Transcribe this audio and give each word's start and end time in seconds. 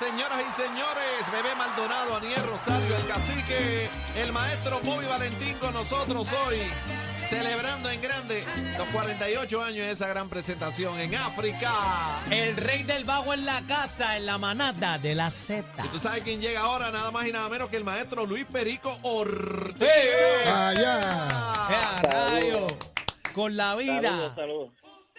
señoras 0.00 0.42
y 0.48 0.52
señores. 0.52 1.30
Bebé 1.30 1.54
Maldonado, 1.56 2.16
Aniel 2.16 2.42
Rosario, 2.46 2.96
el 2.96 3.06
cacique, 3.06 3.90
el 4.16 4.32
maestro 4.32 4.80
Bobby 4.82 5.04
Valentín 5.04 5.54
con 5.58 5.74
nosotros 5.74 6.32
hoy, 6.46 6.56
celebrando 7.18 7.90
en 7.90 8.00
grande 8.00 8.42
los 8.78 8.88
48 8.88 9.62
años 9.62 9.86
de 9.86 9.90
esa 9.90 10.08
gran 10.08 10.30
presentación 10.30 10.98
en 10.98 11.14
África. 11.16 12.22
El 12.30 12.56
rey 12.56 12.82
del 12.84 13.04
vago 13.04 13.34
en 13.34 13.44
la 13.44 13.60
casa, 13.66 14.16
en 14.16 14.24
la 14.24 14.38
manada 14.38 14.98
de 14.98 15.14
la 15.14 15.28
Z. 15.28 15.66
Y 15.84 15.88
tú 15.88 15.98
sabes 15.98 16.22
quién 16.22 16.40
llega 16.40 16.60
ahora, 16.60 16.90
nada 16.90 17.10
más 17.10 17.26
y 17.26 17.32
nada 17.32 17.50
menos 17.50 17.68
que 17.68 17.76
el 17.76 17.84
maestro 17.84 18.24
Luis 18.24 18.46
Perico 18.46 18.96
Ortiz. 19.02 19.86
Allá. 20.46 21.68
¡Qué 21.68 22.08
rayo! 22.08 22.66
Con 23.34 23.54
la 23.54 23.74
vida. 23.74 24.10
Saludos, 24.10 24.34
saludos. 24.34 24.70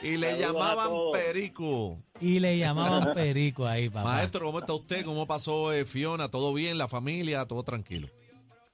Y 0.01 0.17
le 0.17 0.31
Saludos 0.31 0.53
llamaban. 0.53 0.91
Perico. 1.13 1.99
Y 2.21 2.39
le 2.39 2.57
llamaban 2.57 3.13
Perico 3.15 3.65
ahí, 3.65 3.89
papá. 3.89 4.03
Maestro, 4.03 4.45
¿cómo 4.45 4.59
está 4.59 4.73
usted? 4.73 5.03
¿Cómo 5.03 5.25
pasó 5.25 5.73
eh, 5.73 5.85
Fiona? 5.85 6.29
¿Todo 6.29 6.53
bien? 6.53 6.77
¿La 6.77 6.87
familia? 6.87 7.45
¿Todo 7.45 7.63
tranquilo? 7.63 8.07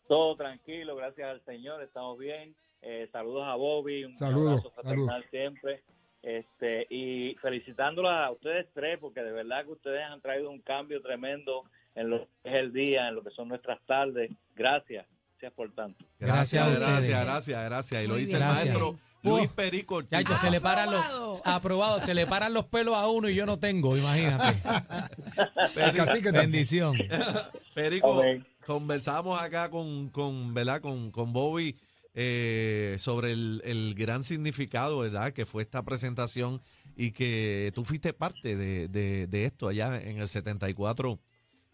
Todo 0.08 0.35
tranquilo, 0.35 0.95
gracias 0.95 1.27
al 1.27 1.44
Señor, 1.45 1.81
estamos 1.81 2.18
bien. 2.18 2.55
Eh, 2.81 3.09
saludos 3.12 3.44
a 3.45 3.55
Bobby, 3.55 4.05
un 4.05 4.18
Saludos, 4.18 4.59
abrazo 4.59 4.71
fraternal 4.71 5.26
siempre. 5.30 5.84
Este, 6.21 6.88
y 6.90 7.35
felicitándolos 7.41 8.12
a 8.12 8.31
ustedes 8.31 8.68
tres, 8.73 8.99
porque 8.99 9.21
de 9.21 9.31
verdad 9.31 9.66
que 9.66 9.71
ustedes 9.71 10.04
han 10.04 10.21
traído 10.21 10.49
un 10.49 10.62
cambio 10.62 11.02
tremendo 11.02 11.63
en 11.95 12.09
lo 12.09 12.20
que 12.20 12.49
es 12.49 12.55
el 12.55 12.73
día, 12.73 13.07
en 13.07 13.16
lo 13.16 13.23
que 13.23 13.32
son 13.32 13.49
nuestras 13.49 13.82
tardes. 13.85 14.32
Gracias, 14.55 15.05
gracias 15.38 15.54
por 15.54 15.72
tanto. 15.73 16.05
Gracias 16.20 16.80
gracias, 16.80 17.23
gracias, 17.23 17.66
gracias. 17.66 18.04
Y 18.04 18.08
lo 18.08 18.16
dice 18.16 18.38
el 18.38 18.44
maestro 18.44 18.98
Luis 19.22 19.50
Perico. 19.50 20.02
Chacho, 20.02 20.36
se 20.36 20.50
le 20.50 20.62
paran 20.62 20.91
los. 20.91 21.41
Aprobado. 21.46 22.00
Se 22.00 22.13
le 22.13 22.26
paran 22.26 22.54
los 22.54 22.66
pelos 22.66 22.96
a 22.96 23.08
uno 23.08 23.30
y 23.30 23.36
yo 23.36 23.46
no 23.46 23.60
tengo, 23.60 23.98
imagínate. 23.98 24.60
Tampoco. 25.76 26.32
Bendición. 26.32 26.98
Perico, 27.76 28.23
conversamos 28.66 29.40
acá 29.40 29.70
con, 29.70 30.10
con, 30.10 30.54
¿verdad? 30.54 30.82
con, 30.82 31.12
con 31.12 31.34
Bobby 31.34 31.77
eh, 32.16 32.96
sobre 32.98 33.32
el, 33.34 33.62
el 33.63 33.94
gran 33.94 34.24
significado, 34.24 34.99
¿verdad? 34.99 35.34
Que 35.34 35.46
fue 35.46 35.62
esta 35.62 35.84
presentación 35.84 36.62
y 36.96 37.12
que 37.12 37.72
tú 37.76 37.85
fuiste 37.85 38.13
parte 38.13 38.55
de, 38.55 38.88
de, 38.88 39.27
de 39.27 39.46
esto 39.46 39.68
allá 39.68 40.01
en 40.01 40.18
el 40.18 40.27
74 40.27 41.20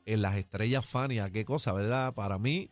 en 0.05 0.21
las 0.21 0.35
estrellas 0.35 0.85
Fania. 0.85 1.29
Qué 1.29 1.45
cosa, 1.45 1.71
¿verdad? 1.71 2.13
Para 2.13 2.37
mí, 2.37 2.69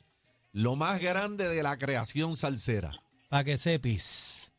lo 0.54 0.76
más 0.76 1.02
grande 1.02 1.48
de 1.48 1.64
la 1.64 1.78
creación 1.78 2.36
salsera. 2.36 2.92
Para 3.30 3.44
que 3.44 3.58
sepis. 3.58 4.54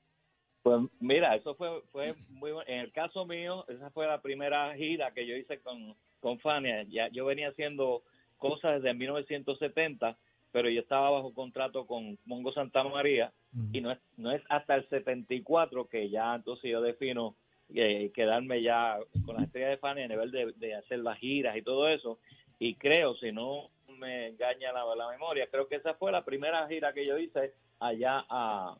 Pues 0.62 0.80
mira, 1.00 1.34
eso 1.34 1.54
fue, 1.56 1.82
fue 1.90 2.14
muy 2.28 2.52
bueno. 2.52 2.68
En 2.68 2.80
el 2.80 2.92
caso 2.92 3.26
mío, 3.26 3.64
esa 3.68 3.90
fue 3.90 4.06
la 4.06 4.22
primera 4.22 4.74
gira 4.76 5.12
que 5.12 5.26
yo 5.26 5.36
hice 5.36 5.60
con, 5.60 5.94
con 6.20 6.38
Fania. 6.38 6.84
Ya, 6.84 7.08
yo 7.08 7.26
venía 7.26 7.48
haciendo 7.48 8.02
cosas 8.38 8.82
desde 8.82 8.94
1970, 8.94 10.16
pero 10.52 10.70
yo 10.70 10.80
estaba 10.80 11.10
bajo 11.10 11.34
contrato 11.34 11.86
con 11.86 12.18
Mongo 12.24 12.52
Santa 12.52 12.84
María 12.84 13.32
y 13.72 13.80
no 13.80 13.90
es, 13.90 13.98
no 14.16 14.32
es 14.32 14.42
hasta 14.48 14.76
el 14.76 14.88
74 14.88 15.88
que 15.88 16.08
ya 16.08 16.34
entonces 16.34 16.70
yo 16.70 16.80
defino 16.80 17.36
eh, 17.74 18.10
quedarme 18.14 18.62
ya 18.62 18.98
con 19.24 19.36
las 19.36 19.44
estrellas 19.44 19.70
de 19.70 19.76
Fania 19.78 20.04
a 20.04 20.08
nivel 20.08 20.30
de, 20.30 20.52
de 20.56 20.74
hacer 20.74 21.00
las 21.00 21.18
giras 21.18 21.56
y 21.56 21.62
todo 21.62 21.88
eso. 21.88 22.18
Y 22.64 22.76
creo, 22.76 23.16
si 23.16 23.32
no 23.32 23.70
me 23.98 24.28
engaña 24.28 24.72
la, 24.72 24.84
la 24.94 25.10
memoria, 25.10 25.48
creo 25.50 25.66
que 25.66 25.74
esa 25.74 25.94
fue 25.94 26.12
la 26.12 26.24
primera 26.24 26.68
gira 26.68 26.92
que 26.92 27.04
yo 27.04 27.18
hice 27.18 27.54
allá 27.80 28.24
a, 28.28 28.78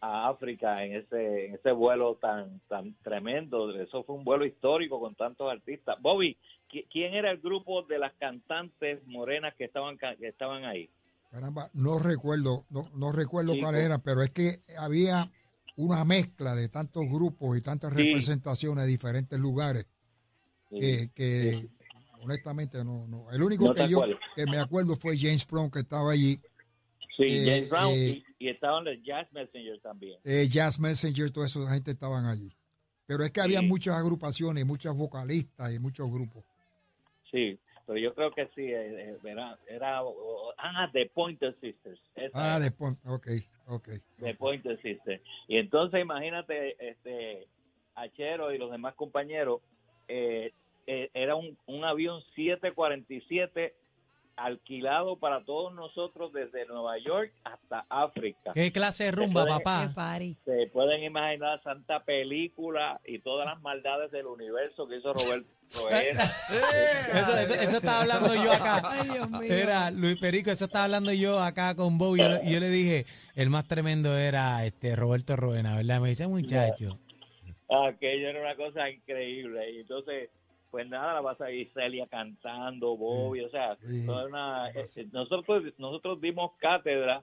a 0.00 0.28
África 0.28 0.84
en 0.84 0.96
ese 0.96 1.46
en 1.46 1.54
ese 1.54 1.70
vuelo 1.70 2.16
tan 2.16 2.58
tan 2.68 2.94
tremendo. 3.04 3.72
Eso 3.80 4.02
fue 4.02 4.16
un 4.16 4.24
vuelo 4.24 4.44
histórico 4.44 4.98
con 4.98 5.14
tantos 5.14 5.48
artistas. 5.48 5.96
Bobby, 6.00 6.36
¿qui- 6.68 6.84
¿quién 6.90 7.14
era 7.14 7.30
el 7.30 7.38
grupo 7.38 7.82
de 7.82 8.00
las 8.00 8.12
cantantes 8.14 9.06
morenas 9.06 9.54
que 9.54 9.66
estaban 9.66 9.96
que 9.98 10.26
estaban 10.26 10.64
ahí? 10.64 10.90
Caramba, 11.30 11.70
no 11.74 12.00
recuerdo, 12.00 12.64
no, 12.70 12.90
no 12.96 13.12
recuerdo 13.12 13.52
Sí, 13.52 13.60
cuál 13.60 13.74
pues. 13.74 13.84
era, 13.86 13.98
pero 13.98 14.22
es 14.22 14.30
que 14.30 14.50
había 14.80 15.30
una 15.76 16.04
mezcla 16.04 16.56
de 16.56 16.68
tantos 16.68 17.04
grupos 17.08 17.56
y 17.56 17.60
tantas 17.62 17.94
Sí. 17.94 18.02
representaciones 18.02 18.84
de 18.84 18.90
diferentes 18.90 19.38
lugares 19.38 19.86
que, 20.70 21.08
que 21.14 21.68
honestamente 22.26 22.84
no, 22.84 23.06
no. 23.08 23.30
El 23.32 23.42
único 23.42 23.64
No 23.64 23.74
que 23.74 23.88
yo 23.88 24.02
que 24.34 24.44
me 24.46 24.58
acuerdo 24.58 24.96
fue 24.96 25.16
James 25.18 25.46
Brown 25.46 25.70
que 25.70 25.78
estaba 25.80 26.12
allí, 26.12 26.38
Sí, 27.16 27.22
Eh, 27.24 27.44
James 27.46 27.70
Brown 27.70 27.94
eh, 27.94 28.22
y, 28.38 28.46
y 28.46 28.48
estaban 28.50 28.84
los 28.84 28.94
Jazz 29.02 29.26
Messengers 29.32 29.80
también. 29.80 30.18
eh, 30.22 30.46
Jazz 30.50 30.78
Messenger, 30.78 31.30
toda 31.30 31.46
esa 31.46 31.66
gente 31.72 31.92
estaban 31.92 32.26
allí. 32.26 32.52
Pero 33.06 33.24
es 33.24 33.30
que 33.30 33.40
había 33.40 33.60
Sí. 33.60 33.66
muchas 33.66 33.94
agrupaciones, 33.96 34.66
muchos 34.66 34.94
vocalistas 34.94 35.72
y 35.72 35.78
muchos 35.78 36.10
grupos. 36.12 36.44
Sí, 37.30 37.58
pero 37.86 37.98
yo 37.98 38.14
creo 38.14 38.32
que 38.34 38.46
sí 38.54 38.62
eh, 38.62 39.12
eh, 39.12 39.18
era, 39.24 39.58
era 39.68 40.00
ah 40.58 40.90
The 40.92 41.06
Pointer 41.14 41.54
Sisters. 41.60 42.00
Esa 42.16 42.30
Ah, 42.34 42.56
era. 42.56 42.60
después, 42.64 42.92
ok, 43.06 43.26
ok. 43.68 43.88
de 44.18 44.34
Pointer 44.34 44.76
System. 44.82 45.18
Y 45.48 45.56
entonces 45.56 46.00
imagínate, 46.02 46.76
este, 46.90 47.46
Achero 47.94 48.52
y 48.52 48.58
los 48.58 48.70
demás 48.70 48.94
compañeros, 48.94 49.62
eh, 50.08 50.52
eh, 50.86 51.10
era 51.14 51.34
un, 51.34 51.56
un 51.66 51.84
avión 51.84 52.22
747 52.34 53.74
alquilado 54.36 55.16
para 55.16 55.42
todos 55.44 55.72
nosotros 55.72 56.30
desde 56.32 56.66
Nueva 56.66 56.98
York 56.98 57.32
hasta 57.44 57.86
África. 57.88 58.52
¿Qué 58.52 58.70
clase 58.70 59.04
de 59.04 59.10
rumba, 59.12 59.44
de- 59.44 59.52
Qué 59.52 59.62
papá? 59.64 60.34
Se 60.44 60.66
pueden 60.74 61.02
imaginar 61.04 61.62
santa 61.62 62.04
película 62.04 63.00
y 63.06 63.18
todas 63.20 63.46
las 63.46 63.60
maldades 63.62 64.10
del 64.10 64.26
universo 64.26 64.86
que 64.86 64.96
hizo 64.98 65.12
Roberto. 65.14 65.48
Eso, 65.68 67.36
eso, 67.38 67.54
eso 67.54 67.76
estaba 67.78 68.02
hablando 68.02 68.32
yo 68.34 68.52
acá. 68.52 68.82
Ay, 68.84 69.08
Dios 69.08 69.28
mío. 69.30 69.52
Era 69.52 69.90
Luis 69.90 70.16
Perico, 70.20 70.50
eso 70.52 70.66
estaba 70.66 70.84
hablando 70.84 71.12
yo 71.12 71.40
acá 71.40 71.74
con 71.74 71.98
le- 71.98 72.40
y 72.44 72.52
yo 72.52 72.60
le 72.60 72.68
dije, 72.68 73.04
el 73.34 73.50
más 73.50 73.66
tremendo 73.66 74.16
era 74.16 74.64
este 74.64 74.94
Roberto 74.94 75.34
Roena, 75.34 75.74
¿verdad? 75.76 76.00
Me 76.00 76.10
dice, 76.10 76.28
muchacho. 76.28 77.00
Aquello 77.68 78.28
era 78.28 78.40
una 78.42 78.54
cosa 78.54 78.88
increíble. 78.88 79.72
Y 79.72 79.80
entonces, 79.80 80.30
pues 80.76 80.90
nada, 80.90 81.14
la 81.14 81.20
vas 81.22 81.40
a 81.40 81.50
ir 81.50 81.70
Celia 81.72 82.06
cantando, 82.06 82.98
Bobby, 82.98 83.40
o 83.40 83.48
sea, 83.48 83.76
Sí. 83.76 84.04
toda 84.04 84.26
una- 84.26 84.68
eh, 84.74 84.84
nosotros, 85.10 85.72
nosotros 85.78 86.20
dimos 86.20 86.52
cátedra. 86.58 87.22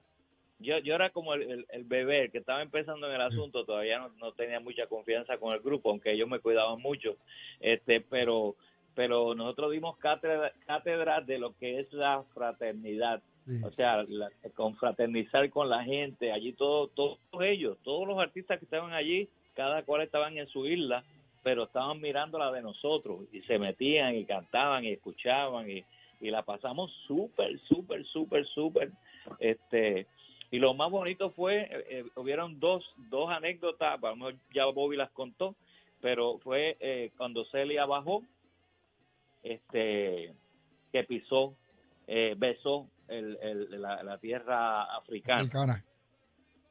Yo, 0.58 0.78
yo 0.78 0.96
era 0.96 1.10
como 1.10 1.34
el, 1.34 1.42
el- 1.42 1.66
el 1.68 1.84
bebé 1.84 2.22
el 2.22 2.30
que 2.32 2.38
estaba 2.38 2.62
empezando 2.62 3.06
en 3.06 3.14
el 3.14 3.20
asunto, 3.20 3.64
todavía 3.64 4.00
no, 4.00 4.08
no 4.18 4.32
tenía 4.32 4.58
mucha 4.58 4.88
confianza 4.88 5.38
con 5.38 5.54
el 5.54 5.60
grupo, 5.60 5.90
aunque 5.90 6.10
ellos 6.10 6.28
me 6.28 6.40
cuidaban 6.40 6.80
mucho, 6.82 7.16
este, 7.60 8.00
pero, 8.00 8.56
pero 8.96 9.36
nosotros 9.36 9.70
dimos 9.70 9.96
cátedra, 9.98 10.52
cátedra 10.66 11.20
de 11.20 11.38
lo 11.38 11.56
que 11.56 11.78
es 11.78 11.92
la 11.92 12.24
fraternidad, 12.34 13.22
Sí. 13.46 13.62
o 13.64 13.70
sea, 13.70 14.02
la- 14.08 14.30
confraternizar 14.54 15.48
con 15.50 15.68
la 15.68 15.84
gente, 15.84 16.32
allí 16.32 16.54
todo, 16.54 16.88
todos 16.88 17.18
ellos, 17.40 17.78
todos 17.84 18.08
los 18.08 18.18
artistas 18.18 18.58
que 18.58 18.64
estaban 18.64 18.92
allí, 18.94 19.28
cada 19.54 19.84
cual 19.84 20.02
estaban 20.02 20.36
en 20.38 20.48
su 20.48 20.66
isla, 20.66 21.04
pero 21.44 21.64
estaban 21.64 22.00
mirando 22.00 22.38
la 22.38 22.50
de 22.50 22.62
nosotros 22.62 23.20
y 23.32 23.42
se 23.42 23.58
metían 23.58 24.16
y 24.16 24.24
cantaban 24.24 24.84
y 24.84 24.88
escuchaban 24.88 25.70
y, 25.70 25.84
y 26.20 26.30
la 26.30 26.42
pasamos 26.42 26.90
súper, 27.06 27.60
súper, 27.68 28.04
súper, 28.06 28.46
súper. 28.46 28.90
Este, 29.38 30.06
y 30.50 30.58
lo 30.58 30.72
más 30.74 30.90
bonito 30.90 31.30
fue, 31.30 31.62
eh, 31.62 31.84
eh, 31.90 32.04
hubieron 32.16 32.58
dos, 32.58 32.84
dos 33.10 33.30
anécdotas, 33.30 34.02
a 34.02 34.08
lo 34.08 34.16
mejor 34.16 34.34
ya 34.54 34.64
Bobby 34.66 34.96
las 34.96 35.10
contó, 35.10 35.54
pero 36.00 36.38
fue 36.38 36.76
eh, 36.80 37.10
cuando 37.16 37.44
Celia 37.46 37.84
bajó, 37.86 38.22
este, 39.42 40.32
que 40.92 41.04
pisó, 41.04 41.54
eh, 42.06 42.34
besó 42.38 42.88
el, 43.08 43.38
el- 43.42 43.82
la, 43.82 44.02
la 44.02 44.18
tierra 44.18 44.96
africana 44.96 45.40
Africana. 45.42 45.84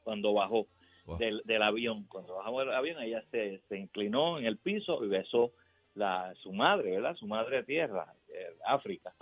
cuando 0.04 0.34
bajó 0.34 0.66
Wow. 1.06 1.18
del, 1.18 1.42
del 1.46 1.62
avión. 1.62 2.06
Cuando 2.06 2.36
bajamos 2.36 2.66
del 2.66 2.74
avión, 2.76 3.02
ella 3.02 3.24
se, 3.32 3.62
se 3.68 3.78
inclinó 3.78 4.40
en 4.40 4.46
el 4.46 4.58
piso 4.58 5.04
y 5.04 5.10
besó 5.10 5.52
la, 5.96 6.34
su 6.42 6.54
madre, 6.54 6.92
¿verdad? 6.92 7.16
Su 7.16 7.28
madre 7.28 7.64
tierra, 7.64 8.14
eh, 8.30 8.56
África. 8.66 9.14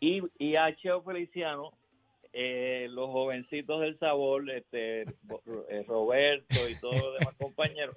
Y, 0.00 0.22
y 0.38 0.56
a 0.56 0.74
Cheo 0.76 1.02
Feliciano, 1.02 1.72
eh, 2.32 2.86
los 2.90 3.10
jovencitos 3.10 3.80
del 3.80 3.98
sabor, 3.98 4.48
este, 4.50 5.02
eh, 5.02 5.84
Roberto 5.86 6.56
y 6.68 6.78
todos 6.80 6.94
los 7.02 7.18
demás 7.18 7.34
compañeros, 7.38 7.96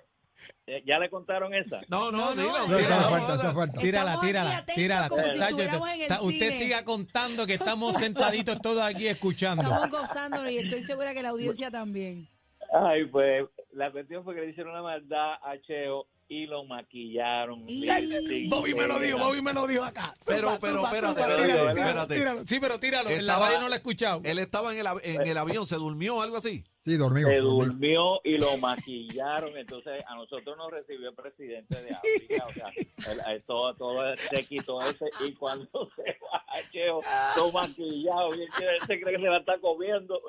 eh, 0.66 0.82
¿ya 0.86 0.98
le 1.00 1.10
contaron 1.10 1.54
esa? 1.54 1.82
No, 1.88 2.12
no, 2.12 2.34
No, 2.34 2.36
no, 2.36 2.58
no, 2.60 2.68
No, 2.68 2.78
esa 2.78 3.10
falta, 3.10 3.36
esa 3.36 3.54
falta. 3.54 3.80
Tírala, 3.80 4.20
tírala, 4.20 4.66
tírala. 4.66 5.08
como 5.10 5.22
si 5.24 5.38
Tacho, 5.38 5.50
estuviéramos 5.50 5.90
en 5.94 6.02
el 6.02 6.08
ta- 6.08 6.22
usted 6.22 6.38
cine. 6.48 6.52
siga 6.52 6.84
contando 6.84 7.46
que 7.46 7.54
estamos 7.54 7.96
sentaditos 7.96 8.60
todos 8.62 8.82
aquí 8.82 9.08
escuchando. 9.08 9.62
Estamos 9.64 9.90
gozándolo 9.90 10.50
y 10.50 10.58
estoy 10.58 10.82
segura 10.82 11.14
que 11.14 11.22
la 11.22 11.30
audiencia 11.30 11.70
también. 11.72 12.28
Ay, 12.72 13.06
pues 13.06 13.46
la 13.74 13.92
cuestión 13.92 14.24
fue 14.24 14.36
que 14.36 14.42
le 14.42 14.50
hicieron 14.52 14.74
una 14.74 14.82
maldad 14.84 15.34
a 15.44 15.60
Cheo 15.62 16.08
y 16.30 16.46
lo 16.46 16.64
maquillaron. 16.64 17.66
Y- 17.68 18.48
Bobby 18.50 18.74
me 18.74 18.88
lo 18.88 18.98
dijo. 19.00 19.18
Bobby 19.18 19.42
me 19.42 19.52
lo 19.52 19.68
dijo 19.68 19.84
acá. 19.84 20.14
Pero, 20.26 20.48
Zumba, 20.52 20.60
pero, 20.62 20.74
zumba, 20.76 20.88
espérate, 20.88 21.08
zumba, 21.08 21.22
espérate, 21.22 21.44
tíralo, 21.44 21.70
espérate. 21.70 21.84
tíralo, 21.92 22.08
tíralo. 22.08 22.48
Sí, 22.48 22.60
pero 22.62 22.80
tíralo. 22.80 23.10
En 23.10 23.26
la 23.26 23.34
Estaba- 23.34 23.46
radio 23.48 23.60
no 23.62 23.68
lo 23.68 23.74
he 23.74 23.78
escuchado. 23.78 24.22
Él 24.24 24.40
estaba 24.40 24.72
en 24.74 24.80
el, 24.80 24.88
en 25.04 25.28
el 25.28 25.38
avión, 25.38 25.66
se 25.66 25.76
durmió 25.76 26.16
o 26.16 26.22
algo 26.22 26.38
así. 26.38 26.64
Sí, 26.80 26.96
dormido. 26.96 27.30
Se 27.30 27.38
durmió 27.40 28.22
y 28.24 28.38
lo 28.38 28.58
maquillaron. 28.60 29.58
Entonces, 29.58 30.02
a 30.08 30.16
nosotros 30.16 30.56
nos 30.58 30.72
recibió 30.72 31.10
el 31.10 31.16
presidente 31.16 31.82
de 31.84 31.92
África. 31.94 32.48
O 32.48 32.54
sea, 32.54 33.12
el- 33.12 33.36
el- 33.36 33.44
todo, 33.44 33.76
todo 33.76 34.08
el 34.08 34.18
séquito 34.18 34.80
ese. 34.82 35.10
Y 35.28 35.34
cuando 35.34 35.90
se 35.98 36.18
va, 36.24 36.41
Cheo, 36.72 37.02
todo 37.36 37.52
maquillado. 37.52 38.30
Y 38.36 38.42
él 38.42 38.48
se 38.86 39.00
cree 39.00 39.16
que 39.16 39.22
se 39.22 39.28
la 39.30 39.38
está 39.38 39.60
comiendo. 39.60 40.20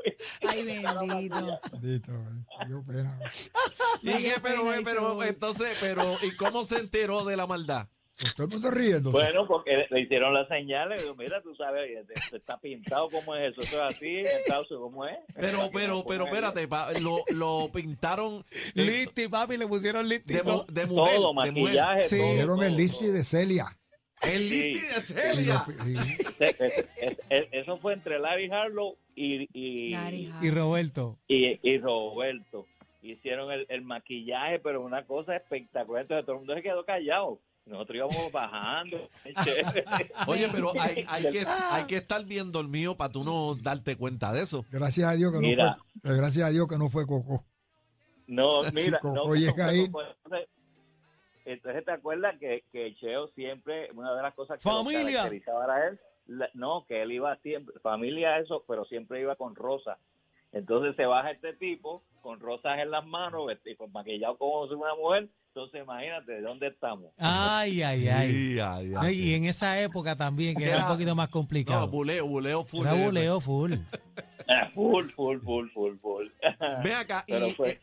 Ay, 0.48 0.64
bendito. 0.64 1.60
Bendito, 1.72 2.12
dio 2.66 2.82
pena. 2.84 3.18
Pero, 4.02 4.64
pena 4.64 4.80
pero, 4.84 5.22
entonces, 5.22 5.76
pero, 5.80 6.02
¿y 6.22 6.34
cómo 6.36 6.64
se 6.64 6.78
enteró 6.78 7.24
de 7.24 7.36
la 7.36 7.46
maldad? 7.46 7.88
Pues 8.18 8.34
todo 8.36 8.46
el 8.46 8.52
mundo 8.52 8.70
riéndose. 8.70 9.16
Bueno, 9.18 9.48
porque 9.48 9.70
le- 9.72 9.86
le 9.90 10.00
hicieron 10.02 10.32
las 10.34 10.46
señales. 10.46 11.02
mira, 11.16 11.42
tú 11.42 11.54
sabes, 11.56 11.90
está 12.32 12.58
pintado 12.60 13.08
como 13.08 13.34
es 13.34 13.52
eso. 13.52 13.62
Eso 13.62 13.84
es 13.84 13.94
así, 13.96 14.20
Unidos, 14.46 14.78
¿cómo 14.78 15.06
es? 15.06 15.16
Pero, 15.34 15.70
pero, 15.72 16.04
pero, 16.06 16.24
espérate, 16.26 16.68
pa- 16.68 16.92
lo, 17.00 17.24
lo 17.34 17.70
pintaron 17.72 18.44
eh, 18.50 18.70
Listi, 18.74 19.26
papi, 19.28 19.56
le 19.56 19.66
pusieron 19.66 20.08
listi. 20.08 20.34
de, 20.34 20.42
de 20.68 20.86
mujer. 20.86 21.16
Todo, 21.16 21.42
de 21.42 21.50
mujer. 21.50 21.52
maquillaje, 21.52 22.08
Sí. 22.08 22.18
todo, 22.18 22.32
el 22.62 22.76
lipstick 22.76 23.06
todo. 23.08 23.12
de 23.16 23.24
Celia. 23.24 23.78
El 24.30 24.48
listi 24.48 24.74
Sí. 24.80 24.94
de 24.94 25.00
Celia. 25.00 25.64
Eso 27.52 27.78
fue 27.78 27.94
entre 27.94 28.18
Larry 28.18 28.50
Harlow 28.50 28.96
y, 29.14 29.48
y, 29.52 29.90
Larry 29.90 30.32
Y. 30.42 30.50
Roberto. 30.50 31.18
y, 31.28 31.58
y 31.62 31.78
Roberto. 31.78 32.66
Hicieron 33.02 33.50
el, 33.50 33.66
el 33.68 33.82
maquillaje, 33.82 34.60
pero 34.60 34.80
una 34.84 35.04
cosa 35.06 35.34
espectacular. 35.34 36.02
Entonces 36.02 36.24
todo 36.24 36.34
el 36.36 36.38
mundo 36.40 36.54
se 36.54 36.62
quedó 36.62 36.84
callado. 36.84 37.40
Nosotros 37.66 37.96
íbamos 37.96 38.30
bajando. 38.32 39.08
Oye, 40.28 40.48
pero 40.52 40.72
hay, 40.80 41.04
hay, 41.08 41.32
que, 41.32 41.44
hay 41.70 41.84
que 41.86 41.96
estar 41.96 42.24
bien 42.24 42.50
dormido 42.52 42.96
para 42.96 43.12
tú 43.12 43.24
no 43.24 43.56
darte 43.56 43.96
cuenta 43.96 44.32
de 44.32 44.42
eso. 44.42 44.64
gracias 44.70 45.08
a 45.08 45.12
Dios 45.14 45.32
que 45.32 45.38
no 45.48 45.54
fue. 45.54 45.66
eh, 46.12 46.16
Gracias 46.16 46.46
a 46.46 46.50
Dios 46.50 46.68
que 46.68 46.78
no 46.78 46.88
fue 46.88 47.06
Coco. 47.06 47.44
No, 48.28 48.62
mira, 48.72 48.98
Coco 49.00 49.28
no, 49.28 49.34
llega 49.34 49.64
no, 49.66 49.70
ahí. 49.70 49.90
Entonces, 51.44 51.84
¿te 51.84 51.92
acuerdas 51.92 52.38
que, 52.38 52.64
que 52.72 52.94
Cheo 52.94 53.28
siempre, 53.28 53.90
una 53.94 54.14
de 54.14 54.22
las 54.22 54.34
cosas 54.34 54.58
que 54.58 54.68
Familia. 54.68 55.00
lo 55.00 55.06
caracterizaba 55.06 55.64
era 55.64 55.88
él? 55.88 56.00
No, 56.54 56.84
que 56.86 57.02
él 57.02 57.12
iba 57.12 57.36
siempre, 57.38 57.78
familia 57.80 58.38
eso, 58.38 58.64
pero 58.66 58.84
siempre 58.84 59.20
iba 59.20 59.34
con 59.36 59.54
rosas. 59.56 59.98
Entonces 60.52 60.94
se 60.96 61.06
baja 61.06 61.30
este 61.30 61.54
tipo 61.54 62.02
con 62.20 62.38
rosas 62.40 62.78
en 62.78 62.90
las 62.90 63.04
manos, 63.06 63.46
vestido, 63.46 63.76
pues, 63.78 63.90
maquillado 63.92 64.36
como 64.38 64.68
si 64.68 64.74
fuera 64.74 64.92
una 64.94 65.02
mujer. 65.02 65.28
Entonces 65.48 65.82
imagínate, 65.82 66.32
¿de 66.32 66.40
dónde 66.42 66.68
estamos? 66.68 67.12
Ay, 67.18 67.82
ay, 67.82 68.08
ay. 68.08 68.32
Sí, 68.32 68.60
ay, 68.60 68.86
No, 68.88 69.00
ay, 69.00 69.14
y 69.20 69.34
en 69.34 69.44
esa 69.44 69.80
época 69.80 70.16
también, 70.16 70.54
que 70.56 70.64
era, 70.64 70.74
Era- 70.76 70.86
un 70.86 70.92
poquito 70.92 71.14
más 71.14 71.28
No, 71.28 71.32
complicado. 71.32 71.88
buleo, 71.88 72.26
buleo 72.26 72.64
full. 72.64 72.86
era 72.86 72.94
buleo 72.94 73.40
full. 73.40 73.72
Ah, 74.48 74.68
Full, 74.74 75.08
full, 75.12 75.38
full, 75.40 75.68
full, 75.70 75.96
full. 75.98 76.26
Ve 76.82 76.92
acá, 76.94 77.24
y 77.28 77.32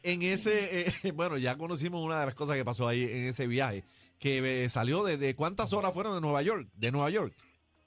en 0.04 0.22
ese, 0.22 0.82
eh, 0.82 1.12
bueno, 1.16 1.38
ya 1.38 1.58
conocimos 1.58 2.04
una 2.04 2.20
de 2.20 2.26
las 2.26 2.36
cosas 2.36 2.58
que 2.58 2.66
pasó 2.66 2.86
ahí 2.88 3.04
en 3.04 3.28
ese 3.30 3.48
viaje, 3.48 3.86
que 4.20 4.66
eh, 4.66 4.70
salió 4.70 5.04
de, 5.06 5.18
de 5.18 5.36
cuántas 5.36 5.72
horas 5.72 5.94
fueron 5.94 6.14
de 6.16 6.22
Nueva 6.22 6.42
York, 6.42 6.68
de 6.74 6.92
Nueva 6.92 7.10
York. 7.10 7.34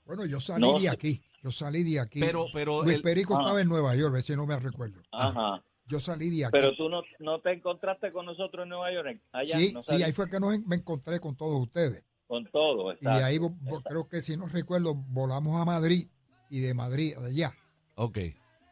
Bueno, 0.07 0.25
yo 0.25 0.41
salí 0.41 0.63
No 0.63 0.79
de 0.81 0.89
aquí. 0.89 1.21
Yo 1.43 1.51
salí 1.51 1.83
de 1.83 2.01
aquí. 2.01 2.21
Pero, 2.21 2.47
pero, 2.53 2.83
Luis 2.83 2.97
el- 2.97 3.03
Perico 3.03 3.35
Ah. 3.37 3.43
estaba 3.43 3.61
en 3.61 3.69
Nueva 3.69 3.95
York, 3.97 4.11
a 4.11 4.15
ver 4.15 4.23
si 4.23 4.37
no 4.37 4.47
me 4.47 4.59
recuerdo. 4.59 5.03
Ajá. 5.11 5.63
Yo 5.87 5.99
salí 6.01 6.31
de 6.31 6.45
aquí. 6.45 6.53
Pero 6.53 6.75
tú 6.77 6.89
no, 6.89 7.03
no 7.19 7.41
te 7.41 7.53
encontraste 7.53 8.13
con 8.13 8.27
nosotros 8.27 8.63
en 8.63 8.69
Nueva 8.71 8.93
York, 8.93 9.21
allá, 9.33 9.59
sí, 9.59 9.73
no 9.75 9.83
sí, 9.83 10.03
ahí 10.03 10.13
fue 10.13 10.31
que 10.31 10.39
nos 10.39 10.59
me 10.61 10.77
encontré 10.77 11.19
con 11.21 11.37
todos 11.37 11.61
ustedes. 11.61 12.05
con 12.29 12.47
todo. 12.51 12.93
Y 12.93 12.95
exacto. 12.97 13.25
ahí 13.27 13.39
creo 13.85 14.09
que 14.09 14.21
si 14.23 14.37
no 14.39 14.47
recuerdo, 14.49 14.95
volamos 14.95 15.61
a 15.61 15.65
Madrid 15.67 16.07
y 16.49 16.61
de 16.61 16.73
Madrid 16.73 17.15
a 17.21 17.27
allá. 17.27 17.53
ok. 17.97 18.19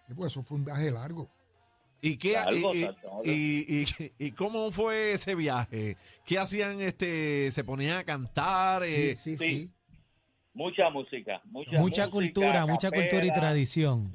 Y 0.08 0.14
pues 0.14 0.32
eso 0.32 0.42
fue 0.42 0.56
un 0.58 0.64
viaje 0.64 0.90
largo. 0.90 1.30
¿Y 2.00 2.16
qué, 2.16 2.38
Algo, 2.38 2.74
y, 2.74 2.78
y- 2.78 2.82
exacto. 2.84 3.20
y- 3.24 3.84
y- 3.84 4.26
y 4.26 4.32
cómo 4.32 4.70
fue 4.70 5.12
ese 5.12 5.34
viaje? 5.34 5.98
¿Qué 6.24 6.38
hacían? 6.38 6.80
Este, 6.80 7.50
se 7.50 7.62
ponían 7.62 7.98
a 7.98 8.04
cantar. 8.04 8.82
eh, 8.84 9.14
Sí, 9.16 9.36
sí, 9.36 9.44
sí. 9.44 9.70
Mucha 10.52 10.90
música, 10.90 11.40
mucha, 11.44 11.70
Mucha 11.70 11.80
música, 11.80 12.08
cultura, 12.10 12.66
mucha 12.66 12.90
cultura 12.90 13.24
y 13.24 13.32
tradición. 13.32 14.12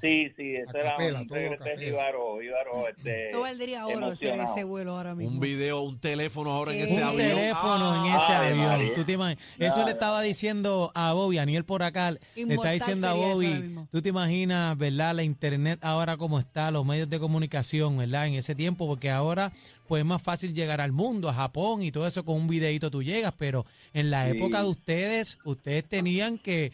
Sí. 0.00 0.30
Sí, 0.36 0.54
eso 0.54 0.76
era 0.78 0.90
un 0.96 1.26
capela. 1.26 1.76
jíbaro, 1.78 2.38
jíbaro, 2.40 2.88
este, 2.88 3.30
Eso 3.30 3.40
valdría 3.40 3.84
oro 3.86 4.12
ese, 4.12 4.32
ese 4.40 4.62
vuelo 4.62 4.96
ahora 4.96 5.16
mismo. 5.16 5.34
un 5.34 5.40
video, 5.40 5.80
un 5.82 5.98
teléfono 5.98 6.52
ahora 6.52 6.72
en 6.74 6.82
ese 6.82 6.98
Un 6.98 7.02
avión. 7.08 7.16
teléfono 7.16 8.06
en 8.06 8.12
Ah, 8.12 8.16
ese 8.22 8.32
avión. 8.32 8.94
¿Tú 8.94 9.04
te 9.04 9.12
imaginas? 9.14 9.44
Eso 9.58 9.84
le 9.84 9.90
estaba 9.90 10.22
diciendo 10.22 10.92
a 10.94 11.12
Bobby, 11.12 11.38
Aniel 11.38 11.64
por 11.64 11.82
acá, 11.82 12.12
le 12.12 12.20
está 12.36 12.70
diciendo 12.70 13.08
a 13.08 13.14
Bobby, 13.14 13.74
tú 13.90 14.00
te 14.00 14.10
imaginas, 14.10 14.78
¿verdad? 14.78 15.12
La 15.14 15.24
internet 15.24 15.80
ahora 15.82 16.16
como 16.18 16.38
está, 16.38 16.70
los 16.70 16.84
medios 16.86 17.08
de 17.10 17.18
comunicación, 17.18 17.96
¿verdad? 17.98 18.28
En 18.28 18.34
ese 18.34 18.54
tiempo, 18.54 18.86
porque 18.86 19.10
ahora 19.10 19.50
pues 19.86 20.00
es 20.00 20.06
más 20.06 20.22
fácil 20.22 20.54
llegar 20.54 20.80
al 20.80 20.92
mundo, 20.92 21.28
a 21.28 21.34
Japón 21.34 21.82
y 21.82 21.92
todo 21.92 22.06
eso 22.06 22.24
con 22.24 22.36
un 22.36 22.46
videito 22.48 22.90
tú 22.90 23.02
llegas, 23.02 23.34
pero 23.38 23.64
en 23.92 24.10
la 24.10 24.24
Sí. 24.24 24.36
época 24.36 24.62
de 24.62 24.68
ustedes, 24.68 25.38
ustedes 25.44 25.84
tenían 25.88 26.38
que 26.38 26.72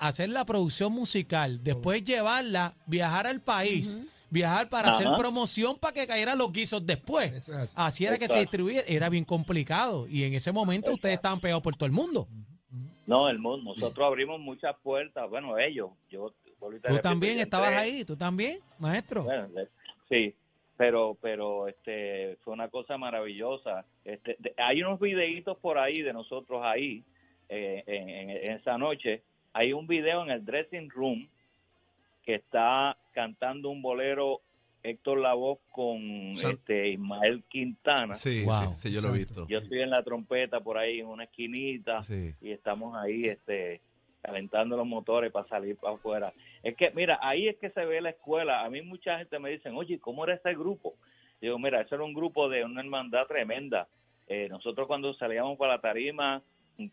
hacer 0.00 0.30
la 0.30 0.44
producción 0.44 0.92
musical, 0.92 1.62
después 1.62 2.04
llevarla, 2.04 2.74
viajar 2.86 3.26
al 3.26 3.40
país. 3.40 3.98
Viajar 4.32 4.68
para 4.68 4.90
hacer 4.90 5.08
promoción 5.16 5.76
para 5.76 5.92
que 5.92 6.06
cayeran 6.06 6.38
los 6.38 6.52
guisos 6.52 6.86
después. 6.86 7.32
Eso 7.32 7.50
es 7.50 7.58
así. 7.58 7.74
Así 7.76 8.04
era 8.06 8.16
que 8.16 8.28
se 8.28 8.38
distribuía, 8.38 8.80
era 8.86 9.08
bien 9.08 9.24
complicado. 9.24 10.06
Y 10.06 10.22
en 10.22 10.34
ese 10.34 10.52
momento 10.52 10.92
ustedes 10.92 11.16
estaban 11.16 11.40
pegados 11.40 11.64
por 11.64 11.74
todo 11.74 11.86
el 11.86 11.92
mundo. 11.92 12.28
No, 13.08 13.28
el 13.28 13.40
mundo, 13.40 13.74
nosotros 13.74 14.06
abrimos 14.06 14.38
muchas 14.38 14.76
puertas, 14.84 15.28
bueno, 15.28 15.58
ellos, 15.58 15.90
yo 16.08 16.32
Tú 16.86 16.98
también 16.98 17.36
yo 17.38 17.42
estabas 17.42 17.74
ahí, 17.74 18.04
tú 18.04 18.16
también, 18.16 18.60
maestro. 18.78 19.24
Bueno, 19.24 19.48
sí, 20.08 20.36
pero 20.80 21.14
pero 21.20 21.68
este 21.68 22.36
fue 22.42 22.54
una 22.54 22.68
cosa 22.70 22.96
maravillosa. 22.96 23.84
Este, 24.02 24.36
de- 24.38 24.54
hay 24.56 24.82
unos 24.82 24.98
videitos 24.98 25.58
por 25.58 25.76
ahí 25.76 26.00
de 26.00 26.14
nosotros 26.14 26.62
ahí 26.64 27.04
eh, 27.50 27.82
en, 27.86 28.08
en- 28.08 28.30
en 28.30 28.52
esa 28.52 28.78
noche. 28.78 29.22
Hay 29.52 29.74
un 29.74 29.86
video 29.86 30.22
en 30.22 30.30
el 30.30 30.42
dressing 30.42 30.88
room 30.88 31.28
que 32.24 32.36
está 32.36 32.96
cantando 33.12 33.68
un 33.68 33.82
bolero 33.82 34.40
Héctor 34.82 35.18
Lavoe 35.18 35.58
con 35.70 36.34
San- 36.34 36.52
este 36.52 36.88
Ismael 36.88 37.44
Quintana. 37.46 38.14
Sí, 38.14 38.44
Wow. 38.46 38.70
sí, 38.72 38.88
sí, 38.88 38.94
yo 38.94 39.02
lo 39.06 39.14
he 39.14 39.18
visto. 39.18 39.46
Yo 39.48 39.58
estoy 39.58 39.82
en 39.82 39.90
la 39.90 40.02
trompeta 40.02 40.60
por 40.60 40.78
ahí 40.78 41.00
en 41.00 41.06
una 41.08 41.24
esquinita 41.24 42.00
Sí. 42.00 42.32
y 42.40 42.52
estamos 42.52 42.96
ahí 42.96 43.26
este 43.26 43.82
calentando 44.22 44.76
los 44.76 44.86
motores 44.86 45.32
para 45.32 45.48
salir 45.48 45.76
para 45.76 45.94
afuera. 45.94 46.32
Es 46.62 46.76
que, 46.76 46.90
mira, 46.90 47.18
ahí 47.22 47.48
es 47.48 47.56
que 47.56 47.70
se 47.70 47.84
ve 47.84 48.00
la 48.00 48.10
escuela. 48.10 48.64
A 48.64 48.70
mí 48.70 48.82
mucha 48.82 49.18
gente 49.18 49.38
me 49.38 49.50
dicen, 49.50 49.74
oye, 49.76 49.98
¿cómo 49.98 50.24
era 50.24 50.34
ese 50.34 50.54
grupo? 50.54 50.94
Digo, 51.40 51.58
mira, 51.58 51.80
eso 51.80 51.94
era 51.94 52.04
un 52.04 52.12
grupo 52.14 52.48
de 52.48 52.64
una 52.64 52.80
hermandad 52.80 53.26
tremenda. 53.26 53.88
Eh, 54.26 54.48
nosotros 54.50 54.86
cuando 54.86 55.12
salíamos 55.14 55.58
para 55.58 55.74
la 55.74 55.80
tarima 55.80 56.42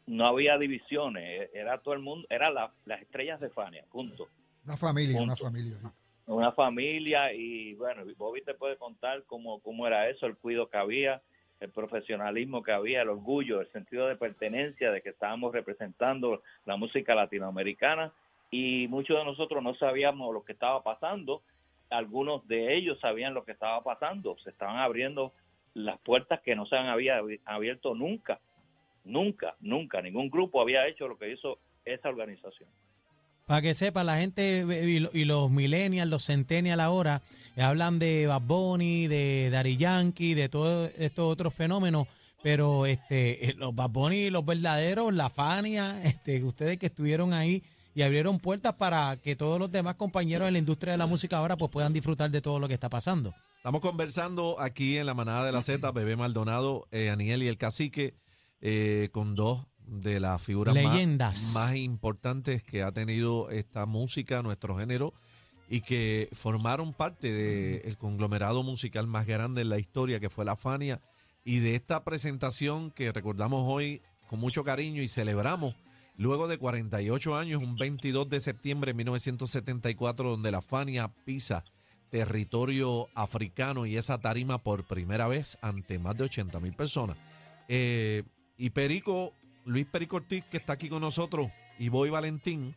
no 0.05 0.25
había 0.25 0.57
divisiones, 0.57 1.49
era 1.53 1.77
todo 1.79 1.93
el 1.93 1.99
mundo, 2.01 2.27
era 2.29 2.49
la- 2.49 2.71
las 2.85 3.01
estrellas 3.01 3.39
de 3.39 3.49
Fania, 3.49 3.83
punto. 3.91 4.27
Una 4.65 4.75
familia, 4.75 5.21
una 5.21 5.35
familia. 5.35 5.77
Una 6.25 6.51
familia 6.51 7.31
y 7.33 7.73
bueno, 7.75 8.03
Bobby 8.17 8.41
te 8.41 8.53
puede 8.53 8.75
contar 8.75 9.23
cómo, 9.27 9.61
cómo 9.61 9.87
era 9.87 10.09
eso, 10.09 10.25
el 10.25 10.35
cuido 10.35 10.69
que 10.69 10.77
había, 10.77 11.21
el 11.59 11.71
profesionalismo 11.71 12.61
que 12.63 12.71
había, 12.71 13.01
el 13.01 13.09
orgullo, 13.09 13.61
el 13.61 13.71
sentido 13.71 14.07
de 14.07 14.15
pertenencia 14.15 14.91
de 14.91 15.01
que 15.01 15.09
estábamos 15.09 15.53
representando 15.53 16.41
la 16.65 16.77
música 16.77 17.15
latinoamericana. 17.15 18.13
Y 18.51 18.87
muchos 18.87 19.17
de 19.17 19.25
nosotros 19.25 19.63
no 19.63 19.75
sabíamos 19.75 20.33
lo 20.33 20.43
que 20.43 20.53
estaba 20.53 20.83
pasando, 20.83 21.41
algunos 21.89 22.47
de 22.47 22.75
ellos 22.75 22.99
sabían 22.99 23.33
lo 23.33 23.43
que 23.43 23.51
estaba 23.51 23.83
pasando, 23.83 24.37
se 24.43 24.49
estaban 24.49 24.77
abriendo 24.77 25.33
las 25.73 25.99
puertas 25.99 26.41
que 26.41 26.55
no 26.55 26.65
se 26.65 26.75
han 26.75 26.87
había 26.87 27.21
abierto 27.45 27.93
nunca, 27.93 28.39
nunca, 29.03 29.55
nunca, 29.59 30.01
ningún 30.01 30.29
grupo 30.29 30.61
había 30.61 30.87
hecho 30.87 31.07
lo 31.07 31.17
que 31.17 31.31
hizo 31.31 31.59
esa 31.85 32.09
organización. 32.09 32.69
Para 33.47 33.61
que 33.61 33.73
sepa, 33.73 34.03
la 34.03 34.17
gente 34.19 34.65
y, 34.85 34.99
lo- 34.99 35.09
y 35.13 35.23
los 35.25 35.49
millennials, 35.49 36.09
los 36.09 36.25
centennials 36.25 36.81
ahora, 36.81 37.21
eh, 37.55 37.61
hablan 37.61 37.97
de 37.97 38.27
Bad 38.27 38.41
Bunny, 38.41 39.07
de 39.07 39.49
Daddy 39.49 39.77
Yankee, 39.77 40.33
de 40.33 40.49
todos 40.49 40.91
estos 40.97 41.31
otros 41.31 41.53
fenómenos, 41.53 42.07
pero 42.43 42.85
este 42.85 43.49
eh, 43.49 43.53
los 43.57 43.73
Bad 43.73 43.89
Bunny, 43.89 44.29
los 44.29 44.45
verdaderos, 44.45 45.13
la 45.15 45.29
Fania, 45.29 45.97
este, 46.03 46.43
ustedes 46.43 46.77
que 46.77 46.87
estuvieron 46.87 47.33
ahí 47.33 47.63
y 47.95 48.01
abrieron 48.01 48.37
puertas 48.37 48.73
para 48.73 49.15
que 49.15 49.35
todos 49.37 49.59
los 49.59 49.71
demás 49.71 49.95
compañeros 49.95 50.47
en 50.47 50.53
la 50.53 50.59
industria 50.59 50.91
de 50.91 50.97
la 50.97 51.05
música 51.07 51.37
ahora 51.37 51.55
pues 51.57 51.71
puedan 51.71 51.93
disfrutar 51.93 52.29
de 52.29 52.41
todo 52.41 52.59
lo 52.59 52.67
que 52.67 52.73
está 52.73 52.89
pasando. 52.89 53.33
Estamos 53.55 53.79
conversando 53.81 54.59
aquí 54.59 54.97
en 54.97 55.05
la 55.05 55.13
manada 55.13 55.45
de 55.45 55.53
la 55.53 55.61
Z, 55.61 55.89
Bebé 55.93 56.17
Maldonado, 56.17 56.85
eh, 56.91 57.09
Aniel 57.09 57.41
y 57.43 57.47
el 57.47 57.57
Cacique, 57.57 58.13
eh, 58.59 59.07
con 59.13 59.35
dos 59.35 59.65
de 59.87 60.19
las 60.19 60.41
figuras 60.41 60.75
más- 60.75 60.93
Leyendas. 60.93 61.53
Más, 61.55 61.75
importantes 61.75 62.61
que 62.63 62.83
ha 62.83 62.91
tenido 62.91 63.49
esta 63.49 63.85
música, 63.85 64.43
nuestro 64.43 64.77
género, 64.77 65.13
y 65.69 65.81
que 65.81 66.29
formaron 66.31 66.93
parte 66.93 67.31
del 67.33 67.97
conglomerado 67.97 68.63
musical 68.63 69.07
más 69.07 69.25
grande 69.25 69.61
en 69.61 69.69
la 69.69 69.79
historia, 69.79 70.19
que 70.19 70.29
fue 70.29 70.45
la 70.45 70.55
Fania, 70.55 71.01
y 71.43 71.59
de 71.59 71.75
esta 71.75 72.03
presentación 72.03 72.91
que 72.91 73.11
recordamos 73.11 73.63
hoy 73.65 74.01
con 74.29 74.39
mucho 74.39 74.63
cariño 74.63 75.01
y 75.01 75.07
celebramos 75.07 75.75
luego 76.17 76.47
de 76.47 76.57
48 76.57 77.37
años, 77.37 77.61
un 77.61 77.75
22 77.75 78.27
de 78.29 78.41
septiembre 78.41 78.89
de 78.91 78.95
1974, 78.95 80.29
donde 80.31 80.51
la 80.51 80.61
Fania 80.61 81.09
pisa 81.25 81.63
territorio 82.09 83.09
africano 83.15 83.85
y 83.85 83.97
esa 83.97 84.19
tarima 84.19 84.63
por 84.63 84.85
primera 84.85 85.27
vez 85.27 85.57
ante 85.61 85.99
más 85.99 86.15
de 86.17 86.23
80 86.25 86.59
mil 86.59 86.73
personas. 86.73 87.17
Eh, 87.67 88.23
y 88.57 88.69
Perico, 88.69 89.33
Luis 89.67 89.85
Perico 89.85 90.15
Ortiz, 90.15 90.43
que 90.45 90.57
está 90.57 90.73
aquí 90.73 90.89
con 90.89 91.01
nosotros, 91.01 91.51
y 91.77 91.89
Boy 91.89 92.09
Valentín, 92.09 92.75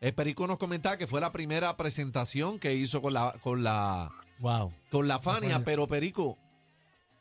el 0.00 0.14
Perico 0.14 0.46
nos 0.46 0.58
comentaba 0.58 0.96
que 0.98 1.06
fue 1.06 1.20
la 1.20 1.32
primera 1.32 1.76
presentación 1.76 2.58
que 2.58 2.74
hizo 2.74 3.00
con 3.02 3.12
la, 3.12 3.34
con 3.42 3.62
la, 3.62 4.10
Wow. 4.38 4.72
con 4.90 5.08
la 5.08 5.18
Fania, 5.18 5.62
pero 5.64 5.86
Perico, 5.86 6.38